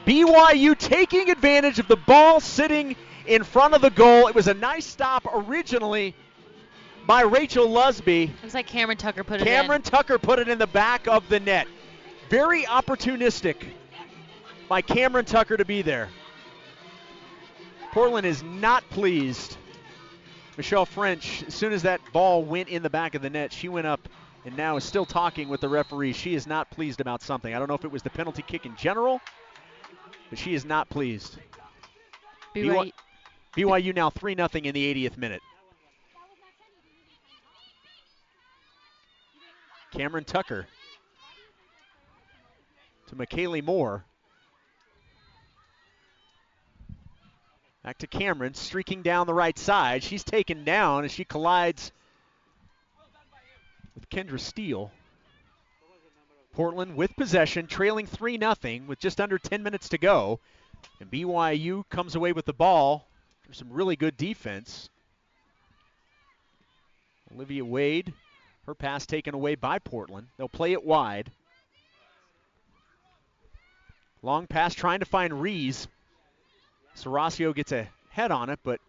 BYU 0.06 0.78
taking 0.78 1.30
advantage 1.30 1.80
of 1.80 1.88
the 1.88 1.96
ball 1.96 2.40
sitting 2.40 2.96
in 3.28 3.44
front 3.44 3.74
of 3.74 3.82
the 3.82 3.90
goal. 3.90 4.28
It 4.28 4.36
was 4.36 4.48
a 4.48 4.54
nice 4.54 4.86
stop 4.86 5.26
originally 5.32 6.16
by 7.06 7.22
Rachel 7.22 7.68
Lusby. 7.68 8.32
Looks 8.42 8.54
like 8.54 8.68
Cameron 8.68 8.98
Tucker 8.98 9.24
put 9.24 9.42
it 9.42 9.46
Cameron 9.46 9.54
in. 9.54 9.62
Cameron 9.64 9.82
Tucker 9.84 10.18
put 10.18 10.40
it 10.40 10.48
in 10.48 10.58
the 10.58 10.68
back 10.68 11.08
of 11.08 11.28
the 11.30 11.40
net. 11.40 11.68
Very 12.30 12.64
opportunistic 12.64 13.58
by 14.68 14.82
Cameron 14.82 15.26
Tucker 15.26 15.58
to 15.58 15.66
be 15.66 15.82
there. 15.82 16.10
Portland 17.92 18.26
is 18.26 18.42
not 18.42 18.90
pleased. 18.90 19.58
Michelle 20.58 20.86
French, 20.86 21.44
as 21.48 21.54
soon 21.54 21.74
as 21.74 21.84
that 21.84 22.02
ball 22.14 22.44
went 22.44 22.70
in 22.70 22.84
the 22.84 22.90
back 22.90 23.16
of 23.16 23.22
the 23.22 23.30
net, 23.30 23.52
she 23.52 23.68
went 23.68 23.88
up 23.88 24.08
and 24.46 24.56
now 24.56 24.78
is 24.78 24.84
still 24.84 25.06
talking 25.06 25.50
with 25.50 25.62
the 25.62 25.70
referee. 25.70 26.14
She 26.14 26.34
is 26.34 26.48
not 26.48 26.70
pleased 26.72 27.02
about 27.02 27.22
something. 27.22 27.54
I 27.54 27.60
don't 27.60 27.68
know 27.68 27.76
if 27.76 27.86
it 27.86 27.92
was 27.92 28.02
the 28.02 28.10
penalty 28.10 28.42
kick 28.42 28.66
in 28.66 28.76
general, 28.76 29.22
but 30.32 30.40
she 30.40 30.56
is 30.56 30.66
not 30.66 30.90
pleased. 30.90 31.38
BYU, 32.56 32.92
BYU 33.56 33.94
now 33.94 34.10
3 34.10 34.34
0 34.34 34.48
in 34.54 34.74
the 34.74 35.08
80th 35.10 35.18
minute. 35.18 35.42
Cameron 39.92 40.24
Tucker 40.24 40.68
to 43.08 43.16
McKaylee 43.16 43.62
Moore. 43.62 44.06
Back 47.84 47.98
to 47.98 48.08
Cameron, 48.08 48.54
streaking 48.54 49.02
down 49.02 49.28
the 49.28 49.34
right 49.34 49.58
side. 49.60 50.02
She's 50.02 50.24
taken 50.24 50.64
down 50.64 51.04
as 51.04 51.12
she 51.12 51.26
collides 51.26 51.92
with 53.96 54.10
Kendra 54.10 54.40
Steele. 54.40 54.92
Portland 56.54 56.96
with 56.96 57.16
possession, 57.16 57.68
trailing 57.68 58.06
3 58.06 58.38
0 58.38 58.56
with 58.88 59.00
just 59.00 59.22
under 59.22 59.38
10 59.38 59.64
minutes 59.64 59.90
to 59.90 59.98
go. 59.98 60.40
And 61.00 61.10
BYU 61.10 61.88
comes 61.90 62.16
away 62.16 62.34
with 62.34 62.46
the 62.46 62.54
ball. 62.54 63.08
There's 63.46 63.58
some 63.58 63.72
really 63.72 63.96
good 63.96 64.18
defense. 64.18 64.90
Olivia 67.34 67.64
Wade, 67.64 68.14
her 68.66 68.76
pass 68.76 69.06
taken 69.06 69.34
away 69.34 69.56
by 69.56 69.80
Portland. 69.80 70.28
They'll 70.38 70.50
play 70.50 70.74
it 70.74 70.84
wide. 70.84 71.32
Long 74.22 74.48
pass 74.48 74.74
trying 74.74 75.00
to 75.00 75.06
find 75.06 75.42
Rees. 75.42 75.88
Serasio 76.96 77.56
gets 77.56 77.72
a 77.72 77.88
head 78.10 78.32
on 78.32 78.50
it, 78.50 78.60
but 78.64 78.80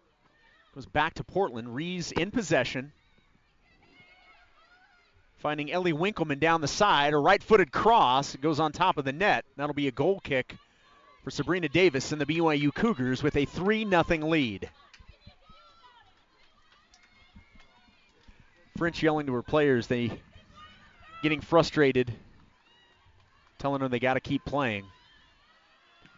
goes 0.75 0.85
back 0.85 1.15
to 1.15 1.23
Portland. 1.23 1.73
Rees 1.73 2.11
in 2.11 2.31
possession. 2.31 2.91
Finding 5.43 5.69
Ellie 5.73 5.91
Winkleman 5.91 6.39
down 6.39 6.61
the 6.61 6.69
side. 6.69 7.13
A 7.13 7.17
right 7.17 7.43
footed 7.43 7.69
cross. 7.69 8.37
Goes 8.37 8.61
on 8.61 8.71
top 8.71 8.97
of 8.97 9.03
the 9.03 9.11
net. 9.11 9.43
That'll 9.57 9.75
be 9.75 9.89
a 9.89 9.91
goal 9.91 10.21
kick 10.21 10.55
for 11.21 11.31
Sabrina 11.31 11.67
Davis 11.67 12.13
and 12.13 12.21
the 12.21 12.25
BYU 12.25 12.73
Cougars 12.73 13.21
with 13.21 13.35
a 13.35 13.43
3 13.43 13.85
0 13.89 14.03
lead. 14.25 14.69
French 18.77 19.03
yelling 19.03 19.27
to 19.27 19.33
her 19.33 19.41
players, 19.43 19.87
they 19.87 20.17
getting 21.21 21.41
frustrated, 21.41 22.13
telling 23.59 23.81
them 23.81 23.91
they 23.91 23.99
got 23.99 24.13
to 24.13 24.21
keep 24.21 24.45
playing. 24.45 24.85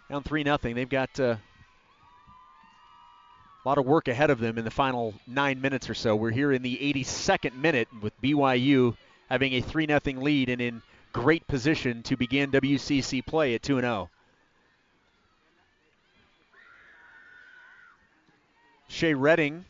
Down 0.08 0.22
3 0.22 0.44
0. 0.44 0.58
They've 0.62 0.88
got 0.88 1.20
uh, 1.20 1.38
a 3.66 3.68
lot 3.68 3.80
of 3.80 3.88
work 3.88 4.08
ahead 4.08 4.30
of 4.30 4.38
them 4.38 4.60
in 4.60 4.66
the 4.66 4.72
final 4.72 5.16
nine 5.26 5.62
minutes 5.62 5.90
or 5.90 5.96
so. 5.96 6.16
We're 6.16 6.30
here 6.30 6.52
in 6.52 6.62
the 6.62 6.78
82nd 6.78 7.56
minute 7.56 7.88
with 8.04 8.14
BYU 8.22 8.96
having 9.30 9.54
a 9.54 9.62
3 9.62 9.88
0 9.88 10.00
lead 10.22 10.50
and 10.50 10.62
in 10.62 10.82
great 11.14 11.48
position 11.48 12.04
to 12.04 12.18
begin 12.18 12.52
WCC 12.52 13.26
play 13.26 13.56
at 13.56 13.64
2 13.64 13.82
0. 13.82 14.10
Shea 18.88 19.14
Redding 19.14 19.66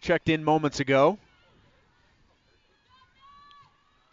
checked 0.00 0.28
in 0.28 0.44
moments 0.44 0.78
ago 0.78 1.18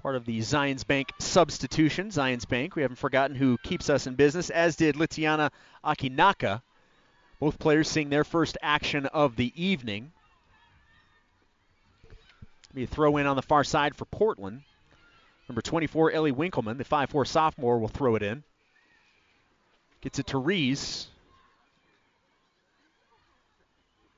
part 0.04 0.16
of 0.18 0.26
the 0.26 0.40
Zions 0.40 0.86
Bank 0.86 1.12
substitution. 1.18 2.10
Zions 2.10 2.48
Bank, 2.48 2.76
we 2.76 2.82
haven't 2.82 2.98
forgotten 2.98 3.38
who 3.38 3.58
keeps 3.64 3.90
us 3.90 4.06
in 4.06 4.16
business, 4.16 4.50
as 4.50 4.76
did 4.76 4.96
Litiana 4.96 5.50
Akinaka. 5.84 6.62
Both 7.40 7.58
players 7.58 7.88
seeing 7.88 8.10
their 8.10 8.26
first 8.26 8.58
action 8.62 9.06
of 9.08 9.38
the 9.38 9.54
evening. 9.56 10.12
Be 12.74 12.84
a 12.84 12.88
throw 12.88 13.18
in 13.18 13.28
on 13.28 13.36
the 13.36 13.42
far 13.42 13.64
side 13.64 13.96
for 13.96 14.06
Portland. 14.06 14.64
Number 15.48 15.62
24, 15.62 16.12
Ellie 16.12 16.32
Winkleman, 16.32 16.78
the 16.78 16.86
5'4 16.86 17.28
sophomore, 17.28 17.80
will 17.80 17.88
throw 17.88 18.16
it 18.16 18.24
in. 18.24 18.44
Gets 20.02 20.20
it 20.20 20.28
to 20.28 20.38
Rees. 20.38 21.08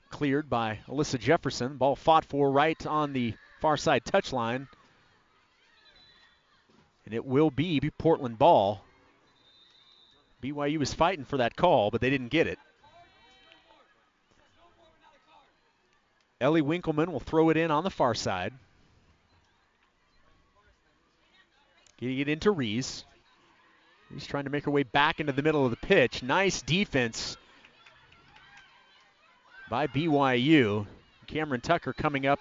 Cleared 0.09 0.49
by 0.49 0.79
Alyssa 0.87 1.19
Jefferson. 1.19 1.77
Ball 1.77 1.95
fought 1.95 2.25
for 2.25 2.51
right 2.51 2.85
on 2.85 3.13
the 3.13 3.33
far 3.59 3.75
side 3.75 4.05
touchline 4.05 4.67
and 7.05 7.13
it 7.13 7.25
will 7.25 7.51
be 7.51 7.79
Portland 7.97 8.37
ball. 8.37 8.83
BYU 10.41 10.77
was 10.79 10.93
fighting 10.93 11.25
for 11.25 11.37
that 11.37 11.55
call, 11.55 11.91
but 11.91 12.01
they 12.01 12.09
didn't 12.09 12.29
get 12.29 12.47
it. 12.47 12.59
Ellie 16.41 16.62
Winkleman 16.62 17.12
will 17.12 17.19
throw 17.19 17.50
it 17.50 17.58
in 17.58 17.71
on 17.71 17.84
the 17.84 17.89
far 17.89 18.13
side. 18.13 18.54
Getting 21.98 22.19
it 22.19 22.30
into 22.30 22.52
Rees. 22.52 23.06
He's 24.13 24.28
trying 24.28 24.43
to 24.43 24.50
make 24.50 24.65
her 24.65 24.71
way 24.71 24.84
back 24.84 25.19
into 25.19 25.32
the 25.32 25.41
middle 25.41 25.63
of 25.63 25.71
the 25.71 25.78
pitch. 25.78 26.21
Nice 26.21 26.62
defense 26.62 27.38
by 29.69 29.88
BYU. 29.88 30.86
Cameron 31.28 31.62
Tucker 31.62 31.93
coming 31.93 32.28
up 32.28 32.39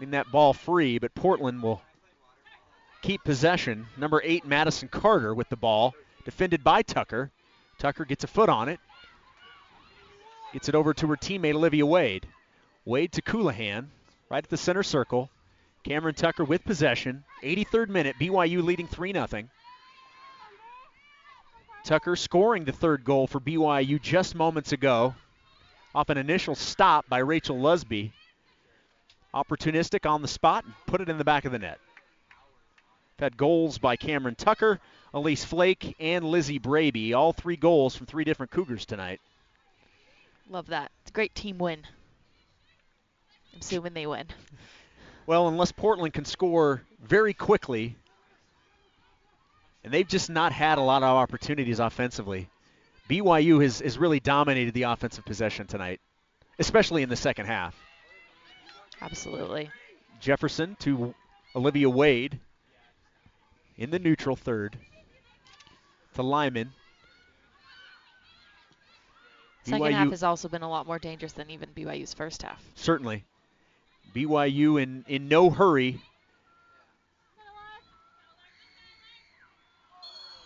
in 0.00 0.10
that 0.10 0.30
ball 0.30 0.52
free, 0.52 0.98
but 0.98 1.14
Portland 1.14 1.62
will 1.62 1.80
keep 3.02 3.22
possession. 3.24 3.86
Number 3.96 4.20
eight, 4.24 4.44
Madison 4.44 4.88
Carter 4.88 5.34
with 5.34 5.48
the 5.48 5.56
ball, 5.56 5.94
defended 6.24 6.62
by 6.62 6.82
Tucker. 6.82 7.30
Tucker 7.78 8.04
gets 8.04 8.24
a 8.24 8.28
foot 8.28 8.48
on 8.48 8.68
it. 8.68 8.80
Gets 10.56 10.70
it 10.70 10.74
over 10.74 10.94
to 10.94 11.06
her 11.08 11.16
teammate 11.16 11.54
Olivia 11.54 11.84
Wade. 11.84 12.26
Wade 12.86 13.12
to 13.12 13.20
Colohan, 13.20 13.88
right 14.30 14.42
at 14.42 14.48
the 14.48 14.56
center 14.56 14.82
circle. 14.82 15.28
Cameron 15.84 16.14
Tucker 16.14 16.44
with 16.44 16.64
possession. 16.64 17.24
83rd 17.42 17.90
minute, 17.90 18.16
BYU 18.18 18.64
leading 18.64 18.86
3 18.86 19.12
0. 19.12 19.28
Tucker 21.84 22.16
scoring 22.16 22.64
the 22.64 22.72
third 22.72 23.04
goal 23.04 23.26
for 23.26 23.38
BYU 23.38 24.00
just 24.00 24.34
moments 24.34 24.72
ago 24.72 25.14
off 25.94 26.08
an 26.08 26.16
initial 26.16 26.54
stop 26.54 27.06
by 27.06 27.18
Rachel 27.18 27.58
Lusby. 27.58 28.12
Opportunistic 29.34 30.08
on 30.08 30.22
the 30.22 30.26
spot 30.26 30.64
and 30.64 30.72
put 30.86 31.02
it 31.02 31.10
in 31.10 31.18
the 31.18 31.24
back 31.24 31.44
of 31.44 31.52
the 31.52 31.58
net. 31.58 31.78
We've 33.18 33.24
had 33.24 33.36
goals 33.36 33.76
by 33.76 33.96
Cameron 33.96 34.36
Tucker, 34.36 34.80
Elise 35.12 35.44
Flake, 35.44 35.94
and 36.00 36.24
Lizzie 36.24 36.56
Braby. 36.56 37.12
All 37.12 37.34
three 37.34 37.56
goals 37.56 37.94
from 37.94 38.06
three 38.06 38.24
different 38.24 38.52
Cougars 38.52 38.86
tonight. 38.86 39.20
Love 40.48 40.66
that. 40.68 40.92
It's 41.02 41.10
a 41.10 41.14
great 41.14 41.34
team 41.34 41.58
win. 41.58 41.80
I'm 43.52 43.60
assuming 43.60 43.94
they 43.94 44.06
win. 44.06 44.26
Well, 45.26 45.48
unless 45.48 45.72
Portland 45.72 46.14
can 46.14 46.24
score 46.24 46.82
very 47.02 47.34
quickly, 47.34 47.96
and 49.82 49.92
they've 49.92 50.06
just 50.06 50.30
not 50.30 50.52
had 50.52 50.78
a 50.78 50.82
lot 50.82 51.02
of 51.02 51.08
opportunities 51.08 51.80
offensively. 51.80 52.48
BYU 53.10 53.60
has, 53.60 53.80
has 53.80 53.98
really 53.98 54.20
dominated 54.20 54.72
the 54.72 54.84
offensive 54.84 55.24
possession 55.24 55.66
tonight, 55.66 56.00
especially 56.60 57.02
in 57.02 57.08
the 57.08 57.16
second 57.16 57.46
half. 57.46 57.74
Absolutely. 59.02 59.68
Jefferson 60.20 60.76
to 60.80 61.12
Olivia 61.56 61.90
Wade 61.90 62.38
in 63.76 63.90
the 63.90 63.98
neutral 63.98 64.36
third 64.36 64.78
to 66.14 66.22
Lyman. 66.22 66.72
Second 69.66 69.80
BYU 69.80 69.92
half 69.92 70.10
has 70.10 70.22
also 70.22 70.48
been 70.48 70.62
a 70.62 70.70
lot 70.70 70.86
more 70.86 71.00
dangerous 71.00 71.32
than 71.32 71.50
even 71.50 71.68
BYU's 71.70 72.14
first 72.14 72.42
half. 72.42 72.62
Certainly. 72.76 73.24
BYU 74.14 74.80
in, 74.80 75.04
in 75.08 75.26
no 75.26 75.50
hurry. 75.50 76.00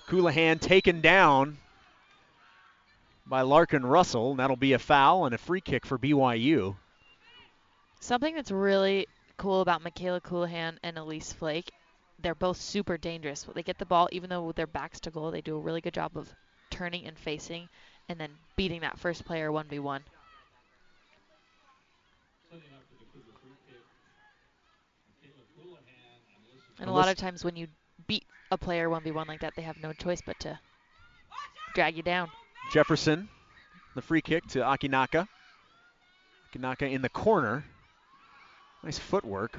Colohan 0.08 0.58
taken 0.58 1.02
down 1.02 1.58
by 3.26 3.42
Larkin 3.42 3.84
Russell, 3.84 4.30
and 4.30 4.40
that'll 4.40 4.56
be 4.56 4.72
a 4.72 4.78
foul 4.78 5.26
and 5.26 5.34
a 5.34 5.38
free 5.38 5.60
kick 5.60 5.84
for 5.84 5.98
BYU. 5.98 6.76
Something 8.00 8.34
that's 8.34 8.50
really 8.50 9.06
cool 9.36 9.60
about 9.60 9.82
Michaela 9.82 10.22
Colohan 10.22 10.78
and 10.82 10.96
Elise 10.96 11.32
Flake, 11.32 11.70
they're 12.18 12.34
both 12.34 12.56
super 12.56 12.96
dangerous. 12.96 13.46
They 13.54 13.62
get 13.62 13.76
the 13.76 13.84
ball, 13.84 14.08
even 14.12 14.30
though 14.30 14.44
with 14.44 14.56
their 14.56 14.66
backs 14.66 14.98
to 15.00 15.10
goal, 15.10 15.30
they 15.30 15.42
do 15.42 15.56
a 15.56 15.60
really 15.60 15.82
good 15.82 15.94
job 15.94 16.16
of 16.16 16.34
turning 16.70 17.06
and 17.06 17.18
facing 17.18 17.68
and 18.10 18.18
then 18.18 18.30
beating 18.56 18.80
that 18.80 18.98
first 18.98 19.24
player 19.24 19.50
1v1. 19.50 20.00
And 26.80 26.88
a 26.88 26.92
lot 26.92 27.08
of 27.08 27.16
times 27.16 27.44
when 27.44 27.54
you 27.54 27.68
beat 28.08 28.24
a 28.50 28.58
player 28.58 28.88
1v1 28.88 29.28
like 29.28 29.40
that, 29.42 29.52
they 29.54 29.62
have 29.62 29.76
no 29.80 29.92
choice 29.92 30.20
but 30.26 30.40
to 30.40 30.58
drag 31.74 31.96
you 31.96 32.02
down. 32.02 32.28
Jefferson, 32.72 33.28
the 33.94 34.02
free 34.02 34.22
kick 34.22 34.44
to 34.48 34.58
Akinaka. 34.58 35.28
Akinaka 36.52 36.90
in 36.90 37.02
the 37.02 37.08
corner. 37.08 37.64
Nice 38.82 38.98
footwork. 38.98 39.56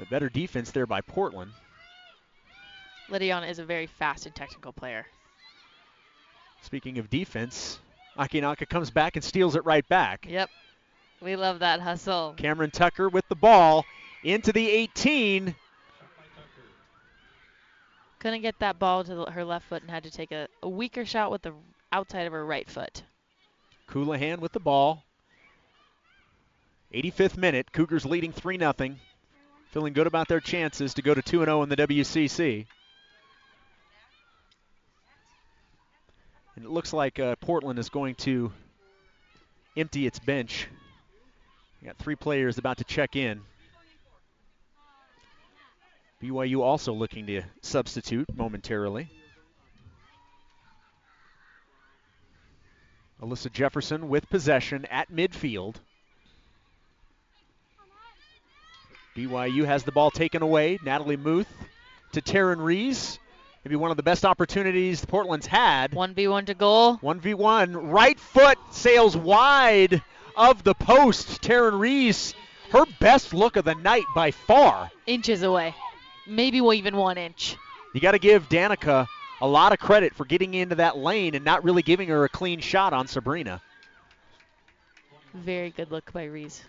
The 0.00 0.06
better 0.06 0.28
defense 0.28 0.72
there 0.72 0.86
by 0.86 1.02
Portland. 1.02 1.52
Lydiana 3.08 3.48
is 3.48 3.60
a 3.60 3.64
very 3.64 3.86
fast 3.86 4.26
and 4.26 4.34
technical 4.34 4.72
player. 4.72 5.06
Speaking 6.64 6.96
of 6.96 7.10
defense, 7.10 7.78
Akinaka 8.18 8.66
comes 8.66 8.90
back 8.90 9.16
and 9.16 9.24
steals 9.24 9.54
it 9.54 9.66
right 9.66 9.86
back. 9.86 10.26
Yep. 10.26 10.48
We 11.20 11.36
love 11.36 11.58
that 11.58 11.80
hustle. 11.80 12.34
Cameron 12.38 12.70
Tucker 12.70 13.10
with 13.10 13.28
the 13.28 13.34
ball 13.34 13.84
into 14.22 14.50
the 14.50 14.70
18. 14.70 15.54
Couldn't 18.18 18.40
get 18.40 18.58
that 18.60 18.78
ball 18.78 19.04
to 19.04 19.26
her 19.30 19.44
left 19.44 19.68
foot 19.68 19.82
and 19.82 19.90
had 19.90 20.04
to 20.04 20.10
take 20.10 20.32
a, 20.32 20.48
a 20.62 20.68
weaker 20.68 21.04
shot 21.04 21.30
with 21.30 21.42
the 21.42 21.52
outside 21.92 22.26
of 22.26 22.32
her 22.32 22.46
right 22.46 22.68
foot. 22.68 23.02
Colohan 23.86 24.38
with 24.38 24.52
the 24.52 24.60
ball. 24.60 25.04
85th 26.94 27.36
minute, 27.36 27.72
Cougars 27.72 28.06
leading 28.06 28.32
3 28.32 28.58
0. 28.58 28.74
Feeling 29.70 29.92
good 29.92 30.06
about 30.06 30.28
their 30.28 30.40
chances 30.40 30.94
to 30.94 31.02
go 31.02 31.12
to 31.12 31.20
2 31.20 31.44
0 31.44 31.62
in 31.62 31.68
the 31.68 31.76
WCC. 31.76 32.64
And 36.56 36.64
it 36.64 36.70
looks 36.70 36.92
like 36.92 37.18
uh, 37.18 37.36
Portland 37.36 37.78
is 37.78 37.88
going 37.88 38.14
to 38.16 38.52
empty 39.76 40.06
its 40.06 40.18
bench. 40.18 40.68
We 41.80 41.86
got 41.86 41.98
three 41.98 42.14
players 42.14 42.58
about 42.58 42.78
to 42.78 42.84
check 42.84 43.16
in. 43.16 43.40
BYU 46.22 46.60
also 46.60 46.92
looking 46.92 47.26
to 47.26 47.42
substitute 47.60 48.26
momentarily. 48.34 49.10
Alyssa 53.20 53.52
Jefferson 53.52 54.08
with 54.08 54.28
possession 54.30 54.86
at 54.86 55.10
midfield. 55.10 55.76
BYU 59.16 59.64
has 59.64 59.84
the 59.84 59.92
ball 59.92 60.10
taken 60.10 60.42
away. 60.42 60.78
Natalie 60.84 61.16
Muth 61.16 61.48
to 62.12 62.20
Taryn 62.20 62.62
Rees. 62.62 63.18
Maybe 63.64 63.76
one 63.76 63.90
of 63.90 63.96
the 63.96 64.02
best 64.02 64.26
opportunities 64.26 65.00
the 65.00 65.06
Portland's 65.06 65.46
had. 65.46 65.92
1v1 65.92 66.46
to 66.46 66.54
goal. 66.54 66.98
1v1. 66.98 67.90
Right 67.90 68.20
foot 68.20 68.58
sails 68.70 69.16
wide 69.16 70.02
of 70.36 70.62
the 70.64 70.74
post. 70.74 71.40
Taryn 71.40 71.80
Reese, 71.80 72.34
her 72.72 72.84
best 73.00 73.32
look 73.32 73.56
of 73.56 73.64
the 73.64 73.74
night 73.74 74.04
by 74.14 74.32
far. 74.32 74.90
Inches 75.06 75.42
away. 75.42 75.74
Maybe 76.26 76.58
even 76.58 76.94
one 76.96 77.16
inch. 77.16 77.56
You 77.94 78.00
got 78.02 78.12
to 78.12 78.18
give 78.18 78.50
Danica 78.50 79.06
a 79.40 79.46
lot 79.46 79.72
of 79.72 79.78
credit 79.78 80.14
for 80.14 80.26
getting 80.26 80.52
into 80.52 80.74
that 80.74 80.98
lane 80.98 81.34
and 81.34 81.44
not 81.44 81.64
really 81.64 81.82
giving 81.82 82.08
her 82.08 82.24
a 82.24 82.28
clean 82.28 82.60
shot 82.60 82.92
on 82.92 83.06
Sabrina. 83.06 83.62
Very 85.32 85.70
good 85.70 85.90
look 85.90 86.12
by 86.12 86.24
Reese. 86.24 86.62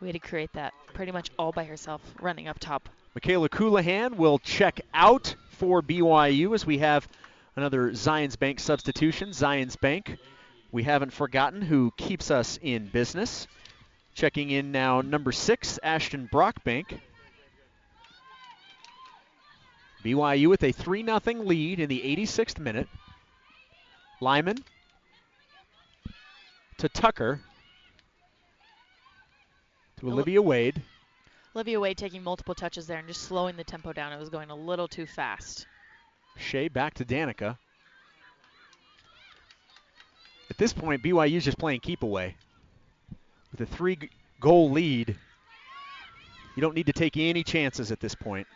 Way 0.00 0.12
to 0.12 0.18
create 0.20 0.52
that 0.52 0.72
pretty 0.94 1.10
much 1.10 1.30
all 1.36 1.50
by 1.50 1.64
herself, 1.64 2.00
running 2.20 2.46
up 2.46 2.60
top. 2.60 2.88
Michaela 3.14 3.48
Colohan 3.48 4.16
will 4.16 4.38
check 4.38 4.80
out 4.94 5.34
for 5.56 5.80
BYU 5.80 6.54
as 6.54 6.66
we 6.66 6.78
have 6.78 7.08
another 7.56 7.90
Zions 7.92 8.38
Bank 8.38 8.60
substitution. 8.60 9.30
Zions 9.30 9.80
Bank, 9.80 10.18
we 10.70 10.82
haven't 10.82 11.12
forgotten 11.12 11.62
who 11.62 11.92
keeps 11.96 12.30
us 12.30 12.58
in 12.60 12.86
business. 12.86 13.46
Checking 14.14 14.50
in 14.50 14.70
now, 14.70 15.00
number 15.00 15.32
six, 15.32 15.78
Ashton 15.82 16.28
Brockbank. 16.30 17.00
BYU 20.04 20.48
with 20.48 20.62
a 20.62 20.72
3 20.72 21.04
0 21.04 21.20
lead 21.42 21.80
in 21.80 21.88
the 21.88 22.00
86th 22.00 22.58
minute. 22.58 22.88
Lyman 24.20 24.58
to 26.78 26.88
Tucker 26.88 27.40
to 30.00 30.10
Olivia 30.10 30.42
Wade. 30.42 30.82
Olivia 31.56 31.80
Wade 31.80 31.96
taking 31.96 32.22
multiple 32.22 32.54
touches 32.54 32.86
there 32.86 32.98
and 32.98 33.08
just 33.08 33.22
slowing 33.22 33.56
the 33.56 33.64
tempo 33.64 33.90
down. 33.94 34.12
It 34.12 34.18
was 34.18 34.28
going 34.28 34.50
a 34.50 34.54
little 34.54 34.86
too 34.86 35.06
fast. 35.06 35.66
Shea 36.36 36.68
back 36.68 36.92
to 36.94 37.04
Danica. 37.06 37.56
At 40.50 40.58
this 40.58 40.74
point, 40.74 41.02
BYU's 41.02 41.46
just 41.46 41.56
playing 41.56 41.80
keep 41.80 42.02
away. 42.02 42.36
With 43.52 43.62
a 43.62 43.74
three 43.74 43.98
goal 44.38 44.70
lead, 44.70 45.16
you 46.56 46.60
don't 46.60 46.74
need 46.74 46.88
to 46.88 46.92
take 46.92 47.16
any 47.16 47.42
chances 47.42 47.90
at 47.90 48.00
this 48.00 48.14
point. 48.14 48.46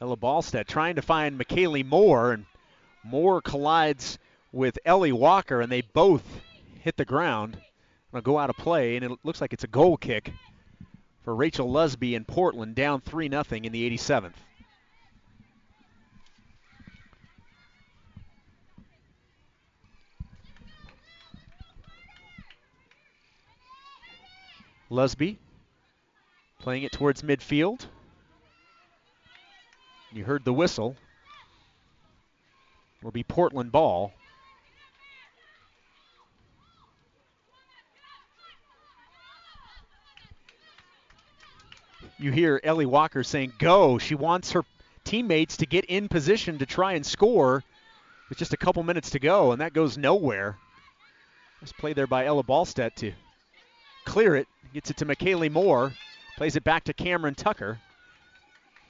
Ella 0.00 0.16
Ballstedt 0.16 0.66
trying 0.66 0.96
to 0.96 1.02
find 1.02 1.38
McKaylee 1.38 1.86
Moore, 1.86 2.32
and 2.32 2.46
Moore 3.04 3.40
collides 3.40 4.18
with 4.52 4.78
Ellie 4.84 5.12
Walker, 5.12 5.60
and 5.60 5.70
they 5.70 5.82
both 5.82 6.24
hit 6.80 6.96
the 6.96 7.04
ground. 7.04 7.58
Will 8.12 8.20
go 8.20 8.38
out 8.38 8.50
of 8.50 8.56
play, 8.56 8.96
and 8.96 9.04
it 9.04 9.12
looks 9.22 9.40
like 9.40 9.52
it's 9.52 9.64
a 9.64 9.68
goal 9.68 9.96
kick 9.96 10.32
for 11.22 11.34
Rachel 11.34 11.70
Lusby 11.70 12.14
in 12.14 12.24
Portland, 12.24 12.74
down 12.74 13.00
3 13.00 13.28
0 13.28 13.44
in 13.50 13.72
the 13.72 13.88
87th. 13.90 14.34
Lusby 24.90 25.36
playing 26.58 26.82
it 26.82 26.90
towards 26.90 27.22
midfield. 27.22 27.86
You 30.12 30.24
heard 30.24 30.44
the 30.44 30.52
whistle. 30.52 30.96
It'll 32.98 33.12
be 33.12 33.22
Portland 33.22 33.70
ball. 33.70 34.12
You 42.20 42.32
hear 42.32 42.60
Ellie 42.62 42.84
Walker 42.84 43.24
saying, 43.24 43.54
go. 43.58 43.96
She 43.96 44.14
wants 44.14 44.52
her 44.52 44.62
teammates 45.04 45.56
to 45.58 45.66
get 45.66 45.86
in 45.86 46.06
position 46.06 46.58
to 46.58 46.66
try 46.66 46.92
and 46.92 47.04
score 47.04 47.64
with 48.28 48.36
just 48.36 48.52
a 48.52 48.58
couple 48.58 48.82
minutes 48.82 49.10
to 49.10 49.18
go, 49.18 49.52
and 49.52 49.62
that 49.62 49.72
goes 49.72 49.96
nowhere. 49.96 50.58
Nice 51.62 51.72
play 51.72 51.94
there 51.94 52.06
by 52.06 52.26
Ella 52.26 52.44
Ballstedt 52.44 52.94
to 52.96 53.12
clear 54.04 54.36
it. 54.36 54.46
Gets 54.74 54.90
it 54.90 54.98
to 54.98 55.06
McKaylee 55.06 55.50
Moore. 55.50 55.94
Plays 56.36 56.56
it 56.56 56.64
back 56.64 56.84
to 56.84 56.92
Cameron 56.92 57.34
Tucker. 57.34 57.78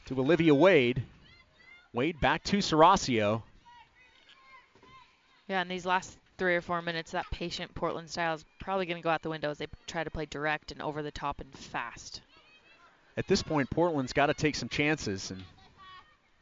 To 0.07 0.21
Olivia 0.21 0.55
Wade. 0.55 1.03
Wade 1.93 2.21
back 2.21 2.43
to 2.45 2.59
Serasio. 2.59 3.43
Yeah, 5.49 5.63
in 5.63 5.69
these 5.69 5.87
last 5.87 6.17
three 6.37 6.57
or 6.57 6.61
four 6.61 6.83
minutes, 6.83 7.13
that 7.13 7.27
patient 7.31 7.75
Portland 7.75 8.11
style 8.11 8.35
is 8.35 8.45
probably 8.59 8.87
going 8.87 8.99
to 8.99 9.03
go 9.03 9.11
out 9.11 9.23
the 9.23 9.31
window 9.31 9.51
as 9.51 9.59
they 9.59 9.67
try 9.87 10.03
to 10.03 10.11
play 10.11 10.27
direct 10.27 10.73
and 10.73 10.83
over 10.83 11.03
the 11.03 11.11
top 11.11 11.41
and 11.41 11.53
fast. 11.55 12.23
At 13.17 13.27
this 13.27 13.43
point, 13.43 13.69
Portland's 13.71 14.13
got 14.13 14.27
to 14.27 14.35
take 14.35 14.55
some 14.55 14.69
chances, 14.69 15.31
and 15.31 15.43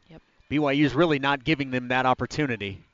yep. 0.08 0.22
BYU's 0.50 0.94
really 0.94 1.18
not 1.18 1.44
giving 1.44 1.70
them 1.70 1.88
that 1.88 2.06
opportunity. 2.06 2.84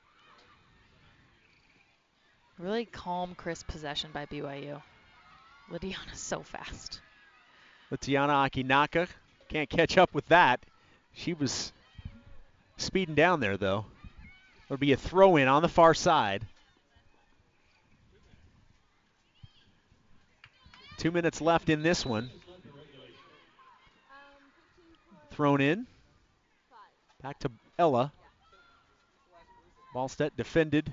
Really 2.58 2.84
calm, 2.84 3.34
crisp 3.34 3.66
possession 3.66 4.10
by 4.12 4.26
BYU. 4.26 4.80
Lidiana's 5.70 6.20
so 6.20 6.42
fast. 6.42 7.00
Litiana 7.90 8.48
Akinaka 8.48 9.08
can't 9.48 9.68
catch 9.68 9.98
up 9.98 10.14
with 10.14 10.26
that. 10.26 10.60
She 11.12 11.34
was 11.34 11.72
speeding 12.76 13.14
down 13.14 13.40
there, 13.40 13.56
though. 13.56 13.86
It'll 14.66 14.76
be 14.76 14.92
a 14.92 14.96
throw 14.96 15.36
in 15.36 15.48
on 15.48 15.62
the 15.62 15.68
far 15.68 15.94
side. 15.94 16.46
Two 20.96 21.10
minutes 21.10 21.40
left 21.40 21.68
in 21.68 21.82
this 21.82 22.06
one. 22.06 22.30
Thrown 25.34 25.60
in. 25.60 25.86
Back 27.20 27.40
to 27.40 27.50
Ella. 27.76 28.12
Ballstedt 29.92 30.30
defended. 30.36 30.92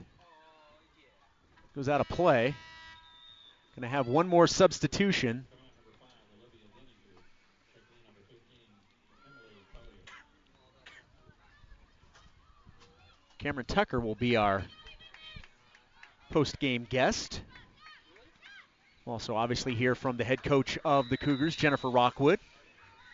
Goes 1.76 1.88
out 1.88 2.02
of 2.02 2.10
play. 2.10 2.56
Going 3.76 3.84
to 3.84 3.88
have 3.88 4.08
one 4.08 4.28
more 4.28 4.48
substitution. 4.48 5.46
Cameron 13.38 13.68
Tucker 13.68 14.00
will 14.00 14.16
be 14.16 14.38
our 14.38 14.64
post 16.32 16.58
game 16.60 16.88
guest. 16.90 17.42
Also, 19.06 19.36
obviously, 19.36 19.76
hear 19.76 19.94
from 19.94 20.18
the 20.18 20.24
head 20.24 20.44
coach 20.44 20.80
of 20.84 21.10
the 21.10 21.18
Cougars, 21.18 21.56
Jennifer 21.56 21.92
Rockwood. 21.92 22.40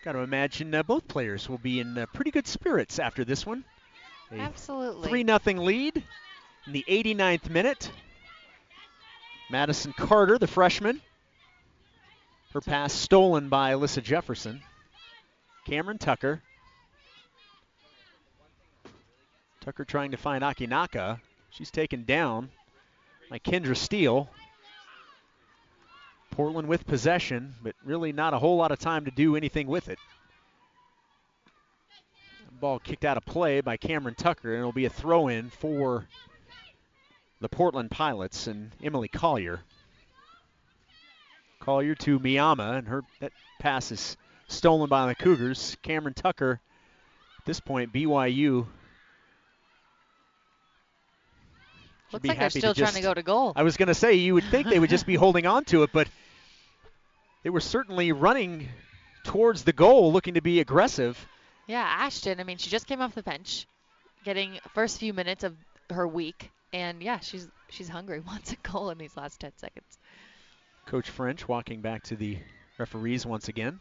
Got 0.08 0.14
to 0.14 0.20
imagine 0.20 0.74
uh, 0.74 0.84
both 0.84 1.06
players 1.10 1.50
will 1.50 1.58
be 1.58 1.82
in 1.82 1.98
uh, 1.98 2.06
pretty 2.14 2.32
good 2.32 2.48
spirits 2.48 2.98
after 2.98 3.26
this 3.26 3.46
one. 3.46 3.66
A 4.32 4.36
Absolutely. 4.36 5.10
3 5.10 5.26
0 5.26 5.62
lead 5.62 6.02
in 6.66 6.72
the 6.72 6.86
89th 6.88 7.50
minute. 7.50 7.92
Madison 9.52 9.92
Carter, 9.92 10.38
the 10.38 10.48
freshman. 10.48 11.02
Her 12.54 12.62
pass 12.62 12.94
stolen 12.94 13.50
by 13.50 13.74
Alyssa 13.74 14.02
Jefferson. 14.02 14.62
Cameron 15.66 15.98
Tucker. 15.98 16.42
Tucker 19.60 19.84
trying 19.84 20.12
to 20.12 20.18
find 20.18 20.42
Akinaka. 20.42 21.20
She's 21.50 21.70
taken 21.70 22.06
down 22.06 22.50
by 23.30 23.40
Kendra 23.40 23.76
Steele. 23.76 24.30
Portland 26.38 26.68
with 26.68 26.86
possession, 26.86 27.56
but 27.64 27.74
really 27.84 28.14
not 28.14 28.32
a 28.32 28.38
whole 28.38 28.58
lot 28.58 28.72
of 28.72 28.78
time 28.78 29.06
to 29.06 29.12
do 29.12 29.36
anything 29.36 29.66
with 29.66 29.90
it. 29.90 29.98
Ball 32.62 32.78
kicked 32.78 33.06
out 33.06 33.18
of 33.18 33.26
play 33.26 33.60
by 33.62 33.76
Cameron 33.76 34.14
Tucker, 34.14 34.52
and 34.52 34.60
it'll 34.60 34.72
be 34.72 34.86
a 34.86 34.90
throw 34.90 35.30
in 35.30 35.50
for 35.50 36.06
the 37.42 37.50
Portland 37.50 37.90
Pilots 37.90 38.46
and 38.46 38.70
Emily 38.84 39.08
Collier. 39.08 39.62
Collier 41.60 41.96
to 41.96 42.20
Miyama, 42.20 42.78
and 42.78 42.88
her 42.88 43.04
that 43.20 43.32
pass 43.58 43.92
is 43.92 44.16
stolen 44.48 44.90
by 44.90 45.08
the 45.08 45.16
Cougars. 45.16 45.76
Cameron 45.82 46.14
Tucker, 46.14 46.62
at 47.40 47.46
this 47.46 47.60
point, 47.60 47.92
BYU. 47.92 48.68
Looks 52.12 52.28
like 52.28 52.38
they're 52.38 52.50
still 52.52 52.76
to 52.76 52.82
trying 52.82 52.94
to 52.94 53.02
go 53.02 53.16
to 53.16 53.24
goal. 53.24 53.54
I 53.56 53.64
was 53.64 53.76
going 53.76 53.88
to 53.88 53.96
say, 53.96 54.14
you 54.14 54.36
would 54.36 54.46
think 54.46 54.68
they 54.68 54.80
would 54.80 54.92
just 54.92 55.08
be 55.08 55.16
holding 55.26 55.48
on 55.48 55.66
to 55.66 55.82
it, 55.82 55.90
but 55.92 56.08
they 57.44 57.50
were 57.50 57.60
certainly 57.60 58.12
running 58.12 58.70
towards 59.24 59.64
the 59.64 59.74
goal, 59.74 60.12
looking 60.12 60.36
to 60.36 60.42
be 60.42 60.60
aggressive. 60.60 61.28
Yeah, 61.68 61.86
Ashton, 61.86 62.40
I 62.40 62.44
mean, 62.44 62.58
she 62.58 62.70
just 62.70 62.88
came 62.88 63.02
off 63.02 63.16
the 63.16 63.24
bench, 63.24 63.68
getting 64.24 64.60
first 64.74 65.00
few 65.00 65.14
minutes 65.14 65.44
of 65.44 65.56
her 65.90 66.08
week 66.08 66.52
and 66.74 67.02
yeah, 67.02 67.20
she's 67.20 67.48
she's 67.70 67.90
hungry. 67.90 68.20
Wants 68.28 68.52
a 68.52 68.56
goal 68.58 68.90
in 68.90 68.98
these 68.98 69.16
last 69.16 69.40
10 69.40 69.52
seconds. 69.58 69.98
Coach 70.86 71.10
French 71.10 71.48
walking 71.48 71.82
back 71.82 72.04
to 72.04 72.16
the 72.16 72.38
referees 72.78 73.26
once 73.26 73.48
again. 73.48 73.80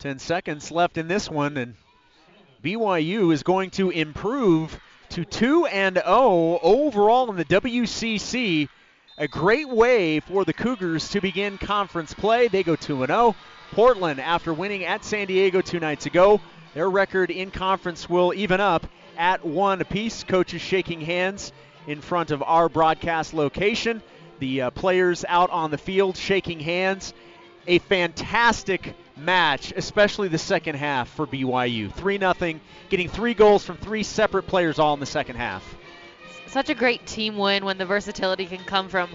10 0.00 0.18
seconds 0.18 0.70
left 0.70 0.98
in 0.98 1.08
this 1.08 1.30
one, 1.30 1.56
and 1.56 1.74
BYU 2.62 3.32
is 3.32 3.42
going 3.42 3.70
to 3.70 3.90
improve 3.90 4.78
to 5.10 5.24
2 5.24 5.66
and 5.66 5.96
0 5.96 6.58
overall 6.62 7.30
in 7.30 7.36
the 7.36 7.44
WCC. 7.44 8.68
A 9.16 9.28
great 9.28 9.68
way 9.68 10.18
for 10.18 10.44
the 10.44 10.52
Cougars 10.52 11.08
to 11.10 11.20
begin 11.20 11.56
conference 11.56 12.12
play. 12.12 12.48
They 12.48 12.64
go 12.64 12.74
2 12.74 13.06
0. 13.06 13.36
Portland, 13.70 14.20
after 14.20 14.52
winning 14.52 14.84
at 14.84 15.04
San 15.04 15.28
Diego 15.28 15.60
two 15.60 15.78
nights 15.78 16.06
ago, 16.06 16.40
their 16.74 16.90
record 16.90 17.30
in 17.30 17.52
conference 17.52 18.10
will 18.10 18.34
even 18.34 18.60
up 18.60 18.88
at 19.16 19.44
one 19.44 19.80
apiece. 19.80 20.24
Coaches 20.24 20.60
shaking 20.60 21.00
hands 21.00 21.52
in 21.86 22.00
front 22.00 22.32
of 22.32 22.42
our 22.42 22.68
broadcast 22.68 23.34
location. 23.34 24.02
The 24.40 24.62
uh, 24.62 24.70
players 24.70 25.24
out 25.28 25.50
on 25.50 25.70
the 25.70 25.78
field 25.78 26.16
shaking 26.16 26.58
hands. 26.58 27.14
A 27.68 27.78
fantastic 27.78 28.96
match, 29.16 29.72
especially 29.76 30.26
the 30.26 30.38
second 30.38 30.74
half 30.74 31.08
for 31.08 31.24
BYU. 31.24 31.92
3 31.92 32.18
0, 32.18 32.60
getting 32.88 33.08
three 33.08 33.34
goals 33.34 33.64
from 33.64 33.76
three 33.76 34.02
separate 34.02 34.48
players 34.48 34.80
all 34.80 34.92
in 34.94 34.98
the 34.98 35.06
second 35.06 35.36
half. 35.36 35.62
Such 36.54 36.70
a 36.70 36.74
great 36.74 37.04
team 37.04 37.36
win 37.36 37.64
when 37.64 37.78
the 37.78 37.84
versatility 37.84 38.46
can 38.46 38.62
come 38.62 38.88
from 38.88 39.10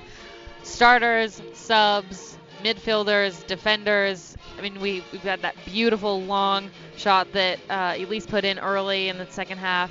starters, 0.64 1.42
subs, 1.54 2.38
midfielders, 2.66 3.48
defenders. 3.48 4.36
I 4.58 4.62
mean, 4.62 4.82
we, 4.82 5.06
we've 5.14 5.24
got 5.24 5.42
that 5.44 5.56
beautiful 5.64 6.22
long 6.22 6.70
shot 6.98 7.32
that 7.32 7.60
uh, 7.70 7.96
Elise 7.98 8.26
put 8.26 8.44
in 8.44 8.60
early 8.60 9.08
in 9.08 9.18
the 9.18 9.26
second 9.28 9.60
half. 9.60 9.90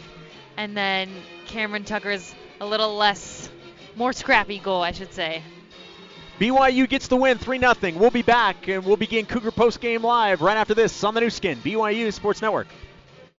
And 0.59 0.77
then 0.77 1.09
Cameron 1.47 1.85
Tucker's 1.85 2.35
a 2.61 2.67
little 2.67 2.95
less, 2.97 3.49
more 3.97 4.13
scrappy 4.13 4.59
goal, 4.59 4.83
I 4.83 4.93
should 4.93 5.15
say. 5.15 5.43
BYU 6.39 6.87
gets 6.87 7.09
the 7.09 7.17
win 7.17 7.39
3 7.39 7.61
0. 7.61 7.75
We'll 7.95 8.11
be 8.11 8.21
back 8.21 8.69
and 8.69 8.85
we'll 8.85 8.99
begin 8.99 9.25
Cougar 9.25 9.53
Post 9.53 9.81
Game 9.81 10.03
Live 10.03 10.43
right 10.43 10.59
after 10.59 10.75
this 10.75 11.03
on 11.03 11.15
the 11.15 11.23
Nu 11.23 11.31
Skin, 11.31 11.57
BYU 11.61 12.13
Sports 12.13 12.43
Network. 12.43 12.67